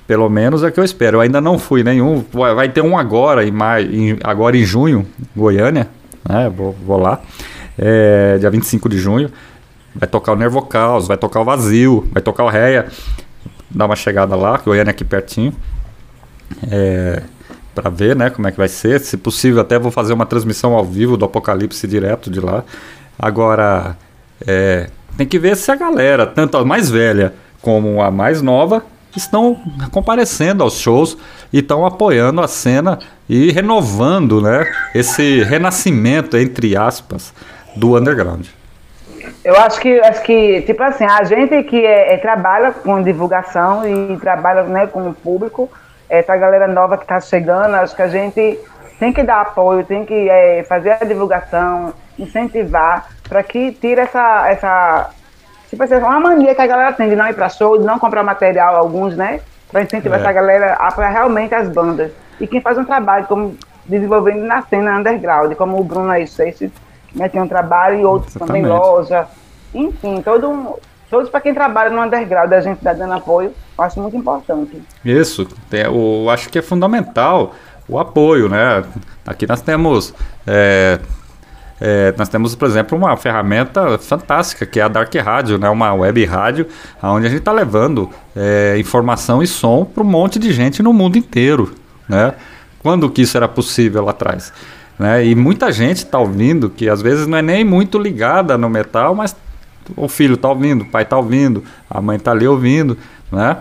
pelo 0.07 0.29
menos 0.29 0.63
é 0.63 0.67
o 0.67 0.71
que 0.71 0.79
eu 0.79 0.85
espero. 0.85 1.17
Eu 1.17 1.21
ainda 1.21 1.41
não 1.41 1.59
fui 1.59 1.83
nenhum. 1.83 2.23
Vai 2.31 2.69
ter 2.69 2.81
um 2.81 2.97
agora, 2.97 3.45
em 3.45 3.51
maio, 3.51 3.93
em, 3.93 4.17
agora 4.23 4.55
em 4.55 4.63
junho, 4.63 5.05
Goiânia. 5.35 5.89
Né? 6.27 6.49
Vou, 6.49 6.71
vou 6.71 6.97
lá. 6.97 7.19
É, 7.77 8.37
dia 8.39 8.49
25 8.49 8.87
de 8.87 8.97
junho. 8.97 9.29
Vai 9.93 10.07
tocar 10.07 10.31
o 10.31 10.35
Nervocaus, 10.35 11.07
vai 11.07 11.17
tocar 11.17 11.41
o 11.41 11.43
Vazio, 11.43 12.07
vai 12.13 12.21
tocar 12.21 12.45
o 12.45 12.49
Reia. 12.49 12.87
Dá 13.69 13.85
uma 13.85 13.95
chegada 13.95 14.35
lá, 14.35 14.57
Goiânia 14.57 14.91
aqui 14.91 15.03
pertinho. 15.03 15.53
É, 16.71 17.21
para 17.75 17.89
ver 17.89 18.15
né, 18.15 18.29
como 18.29 18.47
é 18.47 18.51
que 18.51 18.57
vai 18.57 18.67
ser. 18.67 18.99
Se 18.99 19.17
possível, 19.17 19.61
até 19.61 19.77
vou 19.77 19.91
fazer 19.91 20.13
uma 20.13 20.25
transmissão 20.25 20.73
ao 20.73 20.83
vivo 20.83 21.15
do 21.15 21.25
Apocalipse 21.25 21.87
direto 21.87 22.31
de 22.31 22.39
lá. 22.39 22.63
Agora, 23.19 23.97
é, 24.45 24.89
tem 25.15 25.27
que 25.27 25.37
ver 25.37 25.55
se 25.55 25.71
a 25.71 25.75
galera, 25.75 26.25
tanto 26.25 26.57
a 26.57 26.65
mais 26.65 26.89
velha 26.89 27.33
como 27.61 28.01
a 28.01 28.09
mais 28.09 28.41
nova, 28.41 28.83
estão 29.15 29.59
comparecendo 29.91 30.63
aos 30.63 30.79
shows 30.79 31.17
e 31.51 31.59
estão 31.59 31.85
apoiando 31.85 32.41
a 32.41 32.47
cena 32.47 32.99
e 33.27 33.51
renovando 33.51 34.41
né, 34.41 34.65
esse 34.93 35.43
renascimento, 35.43 36.37
entre 36.37 36.77
aspas, 36.77 37.33
do 37.75 37.97
underground. 37.97 38.45
Eu 39.47 39.55
acho 39.55 39.79
que, 39.79 39.97
acho 40.01 40.21
que 40.23 40.61
tipo 40.63 40.83
assim, 40.83 41.05
a 41.05 41.23
gente 41.23 41.63
que 41.63 41.85
é, 41.85 42.15
é, 42.15 42.17
trabalha 42.17 42.73
com 42.73 43.01
divulgação 43.01 43.87
e 43.87 44.17
trabalha 44.17 44.63
né, 44.63 44.87
com 44.87 45.07
o 45.07 45.13
público, 45.13 45.71
essa 46.09 46.35
galera 46.35 46.67
nova 46.67 46.97
que 46.97 47.05
está 47.05 47.21
chegando, 47.21 47.75
acho 47.75 47.95
que 47.95 48.01
a 48.01 48.09
gente 48.09 48.59
tem 48.99 49.13
que 49.13 49.23
dar 49.23 49.39
apoio, 49.39 49.85
tem 49.85 50.03
que 50.03 50.29
é, 50.29 50.65
fazer 50.65 50.97
a 51.01 51.05
divulgação, 51.05 51.93
incentivar, 52.19 53.07
para 53.29 53.41
que 53.41 53.71
tire 53.71 54.01
essa, 54.01 54.49
essa 54.49 55.11
Tipo 55.69 55.81
assim, 55.81 55.95
uma 55.95 56.19
mania 56.19 56.53
que 56.53 56.61
a 56.61 56.67
galera 56.67 56.91
tem 56.91 57.07
de 57.07 57.15
não 57.15 57.29
ir 57.29 57.33
pra 57.33 57.47
show, 57.47 57.77
de 57.77 57.85
não 57.85 57.97
comprar 57.97 58.23
material, 58.23 58.75
alguns, 58.75 59.15
né? 59.15 59.39
Pra 59.71 59.81
incentivar 59.81 60.19
é. 60.19 60.23
essa 60.23 60.31
galera 60.33 60.73
a 60.73 60.89
apoiar 60.89 61.09
realmente 61.09 61.55
as 61.55 61.69
bandas. 61.69 62.11
E 62.37 62.47
quem 62.47 62.59
faz 62.59 62.77
um 62.77 62.83
trabalho 62.83 63.25
como 63.27 63.55
desenvolvendo 63.85 64.43
na 64.43 64.61
cena 64.63 64.97
underground, 64.97 65.53
como 65.55 65.79
o 65.79 65.83
Bruno 65.85 66.11
aí, 66.11 66.27
Seixas, 66.27 66.69
né, 67.17 67.29
tem 67.29 67.41
um 67.41 67.47
trabalho 67.47 67.99
e 67.99 68.05
outros 68.05 68.35
Exatamente. 68.35 68.67
também, 68.67 68.79
loja. 68.79 69.27
Enfim, 69.73 70.21
todo 70.21 70.49
um, 70.49 70.73
todos 71.09 71.29
para 71.29 71.41
quem 71.41 71.53
trabalha 71.53 71.89
no 71.89 72.01
underground, 72.01 72.51
a 72.53 72.61
gente 72.61 72.77
está 72.77 72.93
dando 72.93 73.13
apoio, 73.13 73.53
eu 73.77 73.83
acho 73.83 73.99
muito 73.99 74.15
importante. 74.15 74.81
Isso, 75.03 75.47
eu 75.71 76.29
acho 76.29 76.49
que 76.49 76.59
é 76.59 76.61
fundamental 76.61 77.53
o 77.87 77.99
apoio, 77.99 78.49
né? 78.49 78.83
Aqui 79.25 79.47
nós 79.47 79.61
temos 79.61 80.13
é, 80.45 80.99
é, 81.79 82.13
nós 82.17 82.27
temos, 82.27 82.55
por 82.55 82.67
exemplo, 82.67 82.97
uma 82.97 83.15
ferramenta 83.15 83.97
fantástica 83.97 84.65
que 84.65 84.79
é 84.79 84.83
a 84.83 84.87
Dark 84.87 85.13
Radio, 85.15 85.57
né? 85.57 85.69
uma 85.69 85.93
web 85.93 86.25
rádio, 86.25 86.67
onde 87.01 87.27
a 87.27 87.29
gente 87.29 87.39
está 87.39 87.51
levando 87.51 88.09
é, 88.35 88.75
informação 88.79 89.43
e 89.43 89.47
som 89.47 89.85
para 89.85 90.03
um 90.03 90.07
monte 90.07 90.39
de 90.39 90.51
gente 90.51 90.81
no 90.81 90.91
mundo 90.91 91.17
inteiro. 91.17 91.75
Né? 92.09 92.33
Quando 92.79 93.09
que 93.09 93.21
isso 93.21 93.37
era 93.37 93.47
possível 93.47 94.03
lá 94.03 94.11
atrás? 94.11 94.51
Né? 94.97 95.25
E 95.27 95.35
muita 95.35 95.71
gente 95.71 95.97
está 95.97 96.17
ouvindo, 96.17 96.69
que 96.69 96.89
às 96.89 97.01
vezes 97.01 97.27
não 97.27 97.37
é 97.37 97.41
nem 97.41 97.63
muito 97.63 97.99
ligada 97.99 98.57
no 98.57 98.69
metal, 98.69 99.13
mas 99.13 99.35
o 99.95 100.07
filho 100.07 100.35
está 100.35 100.49
ouvindo, 100.49 100.81
o 100.81 100.85
pai 100.85 101.03
está 101.03 101.17
ouvindo, 101.17 101.63
a 101.89 102.01
mãe 102.01 102.17
está 102.17 102.31
ali 102.31 102.47
ouvindo. 102.47 102.97
Né? 103.31 103.57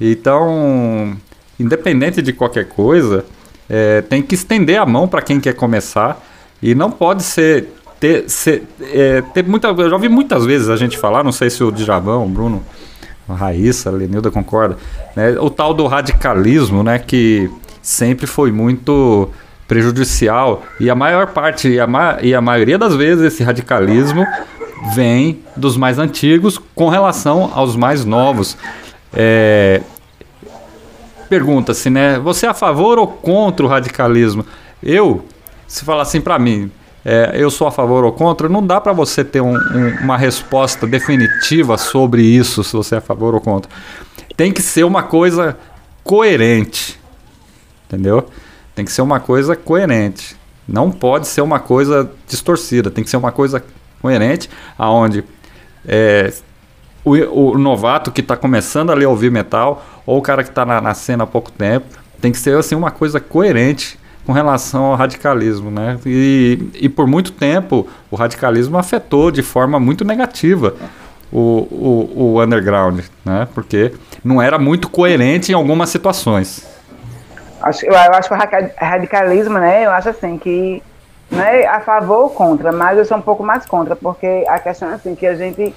Então, 0.00 1.16
independente 1.58 2.20
de 2.20 2.32
qualquer 2.32 2.68
coisa, 2.68 3.24
é, 3.68 4.02
tem 4.02 4.22
que 4.22 4.34
estender 4.34 4.78
a 4.78 4.86
mão 4.86 5.08
para 5.08 5.22
quem 5.22 5.40
quer 5.40 5.54
começar 5.54 6.22
e 6.62 6.74
não 6.74 6.90
pode 6.90 7.22
ser. 7.22 7.68
Ter, 8.00 8.28
ser, 8.28 8.64
é, 8.82 9.22
ter 9.32 9.44
muita, 9.44 9.68
eu 9.68 9.88
já 9.88 9.94
ouvi 9.94 10.10
muitas 10.10 10.44
vezes 10.44 10.68
a 10.68 10.76
gente 10.76 10.98
falar, 10.98 11.24
não 11.24 11.32
sei 11.32 11.48
se 11.48 11.64
o 11.64 11.70
Djavão, 11.70 12.26
o 12.26 12.28
Bruno, 12.28 12.62
a 13.26 13.34
Raíssa, 13.34 13.88
a 13.88 13.92
Lenilda 13.92 14.30
concorda, 14.30 14.76
né, 15.16 15.38
o 15.38 15.48
tal 15.48 15.72
do 15.72 15.86
radicalismo, 15.86 16.82
né, 16.82 16.98
que 16.98 17.48
sempre 17.80 18.26
foi 18.26 18.52
muito 18.52 19.30
prejudicial 19.66 20.62
e 20.78 20.90
a 20.90 20.94
maior 20.94 21.28
parte 21.28 21.68
e 21.68 21.80
a, 21.80 21.86
ma 21.86 22.18
e 22.20 22.34
a 22.34 22.40
maioria 22.40 22.78
das 22.78 22.94
vezes 22.94 23.24
esse 23.24 23.42
radicalismo 23.42 24.26
vem 24.94 25.40
dos 25.56 25.76
mais 25.76 25.98
antigos 25.98 26.60
com 26.74 26.88
relação 26.88 27.50
aos 27.54 27.74
mais 27.76 28.04
novos. 28.04 28.56
É, 29.12 29.80
Pergunta-se, 31.28 31.88
né? 31.88 32.18
Você 32.18 32.46
é 32.46 32.50
a 32.50 32.54
favor 32.54 32.98
ou 32.98 33.06
contra 33.06 33.64
o 33.64 33.68
radicalismo? 33.68 34.44
Eu 34.82 35.24
se 35.66 35.84
falar 35.84 36.02
assim 36.02 36.20
para 36.20 36.38
mim, 36.38 36.70
é, 37.04 37.32
eu 37.34 37.50
sou 37.50 37.66
a 37.66 37.72
favor 37.72 38.04
ou 38.04 38.12
contra, 38.12 38.48
não 38.48 38.64
dá 38.64 38.80
para 38.80 38.92
você 38.92 39.24
ter 39.24 39.40
um, 39.40 39.56
um, 39.56 39.88
uma 40.02 40.16
resposta 40.16 40.86
definitiva 40.86 41.76
sobre 41.76 42.22
isso, 42.22 42.62
se 42.62 42.74
você 42.74 42.94
é 42.94 42.98
a 42.98 43.00
favor 43.00 43.34
ou 43.34 43.40
contra. 43.40 43.70
Tem 44.36 44.52
que 44.52 44.62
ser 44.62 44.84
uma 44.84 45.02
coisa 45.02 45.56
coerente, 46.02 46.98
entendeu? 47.86 48.26
Tem 48.74 48.84
que 48.84 48.92
ser 48.92 49.02
uma 49.02 49.20
coisa 49.20 49.54
coerente. 49.54 50.36
Não 50.66 50.90
pode 50.90 51.26
ser 51.26 51.40
uma 51.40 51.60
coisa 51.60 52.10
distorcida. 52.26 52.90
Tem 52.90 53.04
que 53.04 53.10
ser 53.10 53.16
uma 53.16 53.32
coisa 53.32 53.62
coerente, 54.00 54.50
aonde 54.78 55.24
é, 55.86 56.32
o, 57.04 57.12
o, 57.52 57.58
novato 57.58 58.10
que 58.10 58.20
está 58.20 58.36
começando 58.36 58.90
a 58.90 58.94
ler 58.94 59.06
ouvir 59.06 59.30
metal 59.30 59.84
ou 60.06 60.18
o 60.18 60.22
cara 60.22 60.42
que 60.42 60.50
está 60.50 60.64
na, 60.64 60.80
na 60.80 60.94
cena 60.94 61.24
há 61.24 61.26
pouco 61.26 61.50
tempo 61.50 61.86
tem 62.20 62.32
que 62.32 62.38
ser 62.38 62.56
assim 62.56 62.74
uma 62.74 62.90
coisa 62.90 63.20
coerente 63.20 63.98
com 64.24 64.32
relação 64.32 64.84
ao 64.84 64.96
radicalismo, 64.96 65.70
né? 65.70 65.98
E, 66.06 66.70
e 66.74 66.88
por 66.88 67.06
muito 67.06 67.32
tempo 67.32 67.86
o 68.10 68.16
radicalismo 68.16 68.78
afetou 68.78 69.30
de 69.30 69.42
forma 69.42 69.78
muito 69.78 70.04
negativa 70.04 70.74
o, 71.30 71.38
o, 71.38 72.12
o 72.16 72.42
underground, 72.42 73.00
né? 73.24 73.46
Porque 73.54 73.92
não 74.24 74.40
era 74.40 74.58
muito 74.58 74.88
coerente 74.88 75.52
em 75.52 75.54
algumas 75.54 75.90
situações. 75.90 76.73
Acho, 77.64 77.86
eu, 77.86 77.96
acho 77.96 78.28
que 78.28 78.34
o 78.34 78.38
radicalismo, 78.78 79.58
né? 79.58 79.86
Eu 79.86 79.90
acho 79.90 80.10
assim 80.10 80.36
que 80.36 80.82
não 81.30 81.42
é 81.42 81.66
a 81.66 81.80
favor 81.80 82.24
ou 82.24 82.30
contra, 82.30 82.70
mas 82.70 82.98
eu 82.98 83.06
sou 83.06 83.16
um 83.16 83.22
pouco 83.22 83.42
mais 83.42 83.64
contra, 83.64 83.96
porque 83.96 84.44
a 84.46 84.58
questão 84.58 84.90
é 84.90 84.94
assim 84.94 85.14
que 85.14 85.26
a 85.26 85.34
gente 85.34 85.74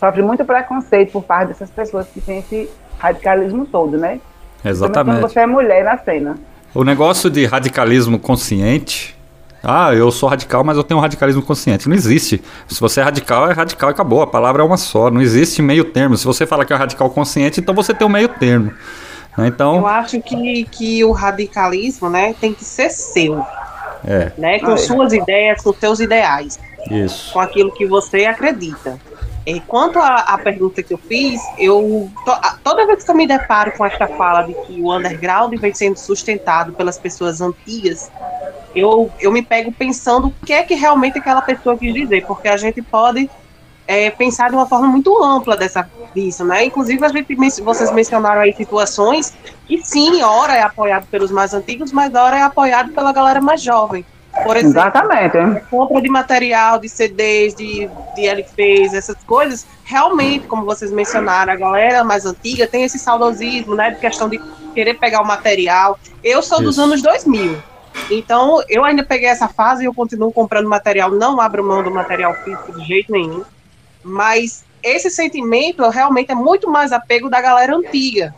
sofre 0.00 0.20
muito 0.20 0.44
preconceito 0.44 1.12
por 1.12 1.22
parte 1.22 1.48
dessas 1.48 1.70
pessoas 1.70 2.08
que 2.08 2.20
têm 2.20 2.40
esse 2.40 2.68
radicalismo 2.98 3.64
todo, 3.66 3.96
né? 3.96 4.20
Exatamente. 4.64 5.20
Quando 5.20 5.30
você 5.30 5.40
é 5.40 5.46
mulher 5.46 5.84
na 5.84 5.96
cena. 5.96 6.36
O 6.74 6.82
negócio 6.82 7.30
de 7.30 7.46
radicalismo 7.46 8.18
consciente. 8.18 9.16
Ah, 9.62 9.94
eu 9.94 10.10
sou 10.10 10.28
radical, 10.28 10.64
mas 10.64 10.76
eu 10.76 10.82
tenho 10.82 10.98
um 10.98 11.02
radicalismo 11.02 11.42
consciente. 11.42 11.88
Não 11.88 11.94
existe. 11.94 12.42
Se 12.66 12.80
você 12.80 13.00
é 13.00 13.04
radical, 13.04 13.48
é 13.48 13.54
radical 13.54 13.90
e 13.90 13.92
acabou. 13.92 14.22
A 14.22 14.26
palavra 14.26 14.62
é 14.62 14.64
uma 14.64 14.76
só. 14.76 15.08
Não 15.08 15.20
existe 15.20 15.62
meio 15.62 15.84
termo. 15.84 16.16
Se 16.16 16.24
você 16.24 16.46
fala 16.46 16.64
que 16.64 16.72
é 16.72 16.76
radical 16.76 17.08
consciente, 17.10 17.60
então 17.60 17.74
você 17.74 17.94
tem 17.94 18.06
um 18.06 18.10
meio 18.10 18.28
termo. 18.28 18.72
Né? 19.38 19.46
Então, 19.46 19.76
eu 19.76 19.86
acho 19.86 20.20
que, 20.20 20.64
que 20.64 21.04
o 21.04 21.12
radicalismo 21.12 22.10
né, 22.10 22.34
tem 22.40 22.52
que 22.52 22.64
ser 22.64 22.90
seu. 22.90 23.44
É. 24.04 24.32
Né, 24.36 24.58
com 24.58 24.76
suas 24.76 25.12
ideias, 25.12 25.62
com 25.62 25.72
seus 25.72 26.00
ideais. 26.00 26.58
Isso. 26.90 27.32
Com 27.32 27.40
aquilo 27.40 27.72
que 27.72 27.86
você 27.86 28.24
acredita. 28.24 28.98
E 29.46 29.60
quanto 29.60 29.98
à 29.98 30.38
pergunta 30.38 30.82
que 30.82 30.92
eu 30.92 30.98
fiz, 30.98 31.40
eu 31.58 32.10
to, 32.24 32.32
toda 32.62 32.86
vez 32.86 33.02
que 33.02 33.10
eu 33.10 33.14
me 33.14 33.26
deparo 33.26 33.72
com 33.72 33.86
esta 33.86 34.06
fala 34.06 34.42
de 34.42 34.52
que 34.52 34.80
o 34.82 34.94
underground 34.94 35.54
vem 35.58 35.72
sendo 35.72 35.96
sustentado 35.96 36.72
pelas 36.74 36.98
pessoas 36.98 37.40
antigas, 37.40 38.10
eu, 38.74 39.10
eu 39.18 39.32
me 39.32 39.40
pego 39.40 39.72
pensando 39.72 40.28
o 40.28 40.34
que 40.44 40.52
é 40.52 40.62
que 40.62 40.74
realmente 40.74 41.18
aquela 41.18 41.40
pessoa 41.40 41.78
quis 41.78 41.94
dizer, 41.94 42.26
porque 42.26 42.46
a 42.46 42.58
gente 42.58 42.82
pode 42.82 43.30
é, 43.88 44.10
pensar 44.10 44.50
de 44.50 44.54
uma 44.54 44.66
forma 44.66 44.86
muito 44.86 45.24
ampla 45.24 45.56
dessa, 45.56 45.90
disso, 46.14 46.44
né? 46.44 46.66
Inclusive, 46.66 47.02
a 47.02 47.08
gente, 47.08 47.34
vocês 47.62 47.90
mencionaram 47.90 48.42
aí 48.42 48.52
situações 48.52 49.32
que 49.66 49.82
sim, 49.82 50.22
ora 50.22 50.54
é 50.54 50.62
apoiado 50.62 51.06
pelos 51.06 51.30
mais 51.30 51.54
antigos, 51.54 51.90
mas 51.90 52.14
ora 52.14 52.36
é 52.36 52.42
apoiado 52.42 52.92
pela 52.92 53.12
galera 53.12 53.40
mais 53.40 53.62
jovem. 53.62 54.04
Por 54.44 54.56
exemplo, 54.56 54.78
Exatamente. 54.78 55.62
compra 55.70 56.02
de 56.02 56.08
material, 56.10 56.78
de 56.78 56.88
CDs, 56.88 57.54
de, 57.54 57.88
de 58.14 58.26
LPs, 58.26 58.92
essas 58.92 59.16
coisas, 59.24 59.66
realmente, 59.84 60.46
como 60.46 60.66
vocês 60.66 60.92
mencionaram, 60.92 61.54
a 61.54 61.56
galera 61.56 62.04
mais 62.04 62.26
antiga 62.26 62.66
tem 62.66 62.84
esse 62.84 62.98
saudosismo, 62.98 63.74
né, 63.74 63.90
de 63.90 63.96
questão 63.96 64.28
de 64.28 64.38
querer 64.74 64.94
pegar 64.94 65.22
o 65.22 65.26
material. 65.26 65.98
Eu 66.22 66.42
sou 66.42 66.58
Isso. 66.58 66.66
dos 66.66 66.78
anos 66.78 67.02
2000, 67.02 67.56
então 68.10 68.62
eu 68.68 68.84
ainda 68.84 69.02
peguei 69.02 69.28
essa 69.28 69.48
fase 69.48 69.82
e 69.82 69.86
eu 69.86 69.94
continuo 69.94 70.30
comprando 70.30 70.68
material, 70.68 71.10
não 71.10 71.40
abro 71.40 71.64
mão 71.64 71.82
do 71.82 71.90
material 71.90 72.34
físico 72.34 72.78
de 72.78 72.84
jeito 72.86 73.10
nenhum, 73.10 73.42
mas 74.08 74.64
esse 74.82 75.10
sentimento 75.10 75.88
realmente 75.88 76.32
é 76.32 76.34
muito 76.34 76.70
mais 76.70 76.92
apego 76.92 77.28
da 77.28 77.40
galera 77.40 77.76
antiga. 77.76 78.34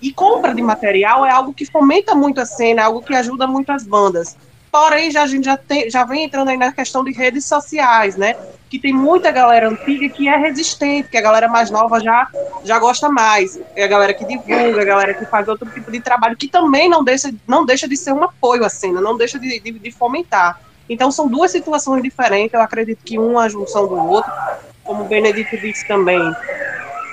E 0.00 0.12
compra 0.12 0.54
de 0.54 0.62
material 0.62 1.26
é 1.26 1.30
algo 1.30 1.52
que 1.52 1.66
fomenta 1.66 2.14
muito 2.14 2.40
a 2.40 2.46
cena, 2.46 2.82
é 2.82 2.84
algo 2.84 3.02
que 3.02 3.14
ajuda 3.14 3.46
muito 3.46 3.70
as 3.70 3.84
bandas. 3.84 4.36
Porém, 4.72 5.10
já, 5.10 5.22
a 5.22 5.26
gente 5.26 5.44
já, 5.44 5.56
tem, 5.56 5.90
já 5.90 6.04
vem 6.04 6.24
entrando 6.24 6.48
aí 6.48 6.56
na 6.56 6.72
questão 6.72 7.02
de 7.02 7.12
redes 7.12 7.44
sociais, 7.44 8.16
né? 8.16 8.36
Que 8.68 8.78
tem 8.78 8.92
muita 8.92 9.32
galera 9.32 9.68
antiga 9.68 10.08
que 10.08 10.28
é 10.28 10.36
resistente, 10.36 11.08
que 11.08 11.16
a 11.16 11.20
galera 11.20 11.48
mais 11.48 11.72
nova 11.72 11.98
já, 11.98 12.28
já 12.64 12.78
gosta 12.78 13.08
mais. 13.08 13.60
É 13.74 13.82
a 13.82 13.88
galera 13.88 14.14
que 14.14 14.24
divulga, 14.24 14.80
a 14.80 14.84
galera 14.84 15.14
que 15.14 15.26
faz 15.26 15.48
outro 15.48 15.68
tipo 15.70 15.90
de 15.90 16.00
trabalho, 16.00 16.36
que 16.36 16.46
também 16.46 16.88
não 16.88 17.02
deixa, 17.02 17.34
não 17.48 17.66
deixa 17.66 17.88
de 17.88 17.96
ser 17.96 18.12
um 18.12 18.22
apoio 18.22 18.64
à 18.64 18.68
cena, 18.68 19.00
não 19.00 19.16
deixa 19.16 19.40
de, 19.40 19.58
de, 19.58 19.72
de 19.72 19.90
fomentar. 19.90 20.60
Então, 20.88 21.10
são 21.10 21.26
duas 21.26 21.50
situações 21.50 22.00
diferentes. 22.02 22.54
Eu 22.54 22.60
acredito 22.60 23.02
que 23.04 23.18
uma 23.18 23.42
é 23.42 23.46
a 23.46 23.48
junção 23.48 23.88
do 23.88 23.96
outro. 23.96 24.30
Como 24.90 25.04
o 25.04 25.06
Benedito 25.06 25.56
disse 25.56 25.86
também, 25.86 26.20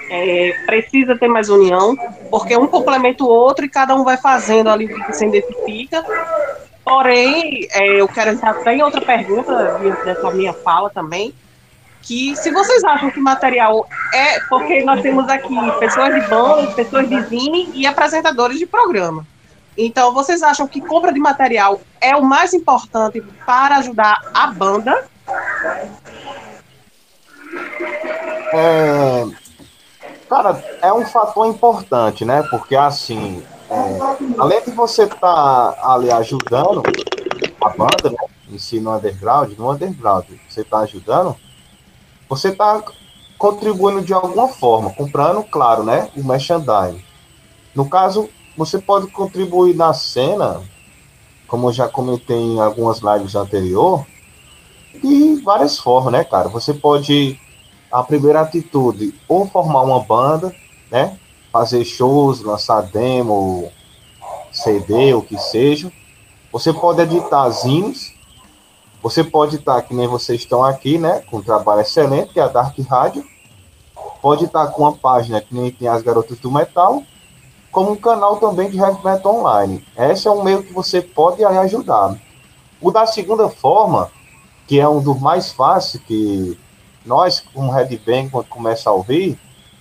é, 0.10 0.52
precisa 0.66 1.16
ter 1.16 1.28
mais 1.28 1.48
união, 1.48 1.96
porque 2.32 2.58
um 2.58 2.66
complementa 2.66 3.24
o 3.24 3.28
outro 3.28 3.66
e 3.66 3.70
cada 3.70 3.94
um 3.94 4.04
vai 4.04 4.18
fazendo 4.18 4.68
ali 4.68 4.86
o 4.86 5.06
que 5.06 5.14
se 5.14 5.24
identifica. 5.24 6.04
Porém, 6.84 7.68
é, 7.70 8.02
eu 8.02 8.08
quero 8.08 8.32
entrar 8.32 8.50
até 8.50 8.74
em 8.74 8.82
outra 8.82 9.00
pergunta, 9.00 9.78
dessa 10.04 10.32
minha 10.32 10.54
fala 10.54 10.90
também, 10.90 11.36
que 12.02 12.36
se 12.36 12.50
vocês 12.50 12.84
acham 12.84 13.12
que 13.12 13.20
material 13.20 13.88
é, 14.12 14.40
porque 14.50 14.84
nós 14.84 15.00
temos 15.04 15.30
aqui 15.30 15.56
pessoas 15.80 16.16
de 16.16 16.28
banda, 16.28 16.72
pessoas 16.72 17.08
de 17.08 17.22
zine 17.26 17.70
e 17.76 17.86
apresentadores 17.86 18.58
de 18.58 18.66
programa. 18.66 19.24
Então, 19.78 20.12
vocês 20.16 20.42
acham 20.42 20.68
que 20.68 20.82
compra 20.82 21.14
de 21.14 21.20
material 21.20 21.80
é 22.02 22.16
o 22.16 22.24
mais 22.24 22.56
importante 22.56 23.22
para 23.46 23.78
ajudar 23.78 24.20
a 24.34 24.48
banda? 24.48 25.06
É, 28.54 29.26
cara, 30.30 30.64
é 30.82 30.94
um 30.94 31.06
fator 31.06 31.48
importante, 31.48 32.26
né? 32.26 32.44
Porque 32.50 32.76
assim, 32.76 33.44
é, 33.70 34.00
além 34.38 34.64
de 34.64 34.72
você 34.72 35.04
estar 35.04 35.20
tá 35.74 35.94
ali 35.94 36.12
ajudando 36.12 36.84
a 37.62 37.70
banda, 37.70 38.10
né, 38.10 38.18
em 38.50 38.58
si 38.58 38.80
no 38.80 38.96
underground, 38.96 39.52
no 39.58 39.72
underground, 39.72 40.26
você 40.48 40.62
está 40.62 40.80
ajudando, 40.80 41.36
você 42.30 42.50
está 42.50 42.82
contribuindo 43.38 44.02
de 44.02 44.14
alguma 44.14 44.48
forma, 44.48 44.94
comprando, 44.94 45.44
claro, 45.44 45.84
né, 45.84 46.10
o 46.16 46.24
merchandising. 46.24 47.04
No 47.76 47.88
caso, 47.90 48.30
você 48.58 48.80
pode 48.80 49.08
contribuir 49.08 49.76
na 49.76 49.94
cena, 49.94 50.62
como 51.48 51.70
eu 51.70 51.74
já 51.74 51.88
comentei 51.88 52.38
em 52.38 52.60
algumas 52.60 53.00
lives 53.00 53.36
anterior, 53.36 54.06
de 55.02 55.42
várias 55.44 55.78
formas, 55.78 56.12
né, 56.12 56.24
cara? 56.24 56.50
Você 56.50 56.74
pode, 56.74 57.40
a 57.98 58.04
primeira 58.04 58.42
atitude, 58.42 59.12
ou 59.28 59.48
formar 59.48 59.82
uma 59.82 60.00
banda, 60.00 60.54
né? 60.92 61.18
fazer 61.52 61.84
shows, 61.84 62.44
lançar 62.44 62.84
demo, 62.84 63.72
CD, 64.52 65.16
o 65.16 65.24
que 65.24 65.36
seja. 65.36 65.92
Você 66.52 66.72
pode 66.72 67.02
editar 67.02 67.50
zines. 67.50 68.14
Você 69.02 69.24
pode 69.24 69.56
estar, 69.56 69.82
que 69.82 69.96
nem 69.96 70.08
vocês 70.08 70.42
estão 70.42 70.64
aqui, 70.64 71.00
né? 71.00 71.24
Com 71.32 71.38
um 71.38 71.42
trabalho 71.42 71.82
excelente, 71.82 72.34
que 72.34 72.40
é 72.40 72.44
a 72.44 72.48
Dark 72.48 72.78
Radio. 72.88 73.26
Pode 74.22 74.46
estar 74.46 74.68
com 74.68 74.84
uma 74.84 74.94
página 74.94 75.42
que 75.42 75.56
nem 75.56 75.72
tem 75.72 75.88
as 75.88 76.04
Garotas 76.04 76.38
do 76.38 76.52
Metal, 76.52 77.02
como 77.72 77.94
um 77.94 77.96
canal 77.96 78.38
também 78.38 78.70
de 78.70 78.78
Heavy 78.78 79.04
Metal 79.04 79.36
Online. 79.36 79.84
Esse 79.98 80.28
é 80.28 80.32
um 80.32 80.44
meio 80.44 80.62
que 80.62 80.72
você 80.72 81.02
pode 81.02 81.44
ajudar. 81.44 82.16
O 82.80 82.92
da 82.92 83.08
segunda 83.08 83.50
forma, 83.50 84.12
que 84.68 84.80
é 84.80 84.88
um 84.88 85.02
dos 85.02 85.20
mais 85.20 85.52
fáceis, 85.52 86.04
que 86.04 86.60
nós, 87.08 87.44
como 87.54 87.72
Red 87.72 87.98
Bang, 88.06 88.30
quando 88.30 88.48
começa 88.48 88.90
a 88.90 88.94
ouvir, 88.94 89.40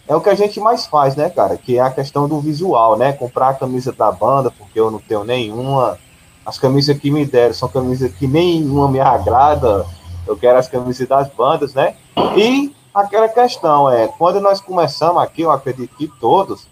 é 0.09 0.15
o 0.15 0.21
que 0.21 0.31
a 0.31 0.35
gente 0.35 0.61
mais 0.61 0.87
faz, 0.87 1.17
né, 1.17 1.29
cara? 1.29 1.57
Que 1.57 1.79
é 1.79 1.81
a 1.81 1.91
questão 1.91 2.29
do 2.29 2.41
visual, 2.41 2.97
né? 2.97 3.13
Comprar 3.13 3.49
a 3.49 3.55
camisa 3.55 3.93
da 3.93 4.11
banda, 4.13 4.51
porque 4.51 4.79
eu 4.79 4.91
não 4.91 5.01
tenho 5.01 5.25
nenhuma. 5.25 5.99
As 6.45 6.59
camisas 6.59 6.97
que 6.97 7.11
me 7.11 7.27
deram 7.27 7.53
são 7.53 7.69
camisas 7.69 8.13
que 8.13 8.27
nenhuma 8.27 8.89
me 8.89 9.01
agrada. 9.01 9.85
Eu 10.27 10.37
quero 10.37 10.59
as 10.59 10.69
camisas 10.69 11.09
das 11.09 11.29
bandas, 11.29 11.75
né? 11.75 11.97
E 12.37 12.73
aquela 12.95 13.29
questão 13.29 13.91
é, 13.91 14.07
quando 14.07 14.41
nós 14.41 14.61
começamos 14.61 15.23
aqui, 15.23 15.43
eu 15.43 15.51
acredito 15.51 15.95
que 15.97 16.07
todos, 16.21 16.69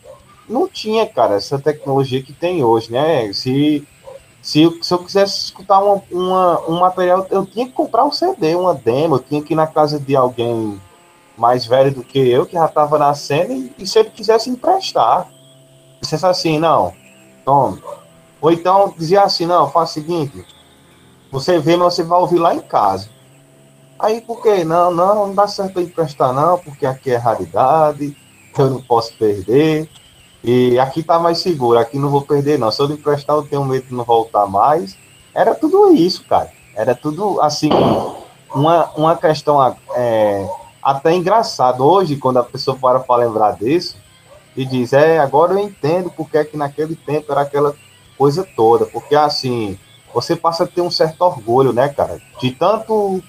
não 0.49 0.69
tinha, 0.69 1.07
cara, 1.07 1.35
essa 1.35 1.59
tecnologia 1.59 2.23
que 2.23 2.33
tem 2.33 2.63
hoje, 2.63 2.93
né? 2.93 3.33
Se, 3.33 3.87
se, 4.45 4.79
se 4.83 4.93
eu 4.93 4.99
quisesse 4.99 5.39
escutar 5.47 5.83
uma, 5.83 6.03
uma, 6.13 6.61
um 6.69 6.79
material, 6.79 7.27
eu 7.31 7.47
tinha 7.47 7.65
que 7.65 7.73
comprar 7.73 8.05
um 8.05 8.13
CD, 8.13 8.55
uma 8.55 8.75
demo, 8.75 9.15
eu 9.15 9.19
tinha 9.19 9.43
que 9.43 9.55
ir 9.55 9.57
na 9.57 9.67
casa 9.67 9.99
de 9.99 10.15
alguém 10.15 10.79
mais 11.35 11.65
velho 11.65 11.95
do 11.95 12.05
que 12.05 12.19
eu, 12.19 12.45
que 12.45 12.53
já 12.53 12.67
estava 12.67 12.99
na 12.99 13.15
cena, 13.15 13.55
e, 13.55 13.73
e 13.79 13.87
se 13.87 13.99
ele 13.99 14.11
quisesse 14.11 14.51
emprestar, 14.51 15.27
dissesse 15.99 16.27
assim, 16.27 16.59
não, 16.59 16.93
tome. 17.43 17.83
Ou 18.39 18.53
então 18.53 18.93
dizia 18.99 19.23
assim, 19.23 19.47
não, 19.47 19.71
faz 19.71 19.91
o 19.91 19.93
seguinte, 19.95 20.47
você 21.33 21.59
vê, 21.59 21.75
mas 21.75 21.95
você 21.95 22.03
vai 22.03 22.21
ouvir 22.21 22.39
lá 22.39 22.55
em 22.55 22.61
casa. 22.61 23.09
Aí 23.99 24.21
por 24.21 24.43
que? 24.43 24.63
Não, 24.63 24.91
não, 24.91 25.27
não 25.27 25.35
dá 25.35 25.49
certo 25.49 25.81
emprestar 25.81 26.35
não, 26.35 26.59
porque 26.59 26.85
aqui 26.85 27.11
é 27.13 27.17
raridade, 27.17 28.15
eu 28.59 28.69
não 28.69 28.83
posso 28.83 29.17
perder. 29.17 29.89
E 30.47 30.79
aqui 30.79 31.03
tá 31.03 31.19
mais 31.19 31.39
seguro, 31.39 31.79
aqui 31.79 31.99
não 31.99 32.11
vou 32.11 32.21
perder 32.21 32.59
não. 32.59 32.71
Se 32.71 32.83
eu 32.83 32.91
emprestar, 32.91 33.35
eu 33.35 33.43
tenho 33.45 33.65
medo 33.65 33.87
de 33.87 33.95
não 33.95 34.05
voltar 34.05 34.47
mais. 34.47 34.95
Era 35.35 35.55
tudo 35.55 35.91
isso, 35.95 36.23
cara. 36.27 36.53
Era 36.77 36.95
tudo 36.95 37.41
assim, 37.41 37.71
uma, 38.55 38.91
uma 38.95 39.17
questão 39.17 39.75
é, 39.97 40.47
até 40.83 41.15
engraçado 41.15 41.83
hoje, 41.83 42.17
quando 42.17 42.37
a 42.37 42.45
pessoa 42.45 42.77
para 42.77 43.01
para 43.01 43.25
lembrar 43.25 43.57
disso, 43.57 43.97
e 44.55 44.67
diz, 44.67 44.93
é, 44.93 45.19
agora 45.19 45.55
eu 45.55 45.59
entendo 45.59 46.11
porque 46.11 46.37
é 46.37 46.45
que 46.45 46.59
naquele 46.59 46.95
tempo 46.95 47.33
era 47.33 47.41
aquela 47.41 47.75
coisa 48.19 48.47
toda, 48.55 48.85
porque 48.85 49.17
assim, 49.17 49.79
você 50.13 50.37
passa 50.37 50.65
a 50.65 50.67
ter 50.67 50.83
um 50.83 50.91
certo 50.91 51.23
orgulho, 51.23 51.73
né, 51.73 51.89
cara, 51.89 52.21
de 52.39 52.51
tanto 52.51 53.23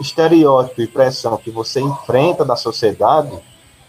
estereótipo 0.00 0.80
e 0.80 0.86
pressão 0.86 1.36
que 1.36 1.50
você 1.50 1.80
enfrenta 1.80 2.44
da 2.44 2.56
sociedade, 2.56 3.32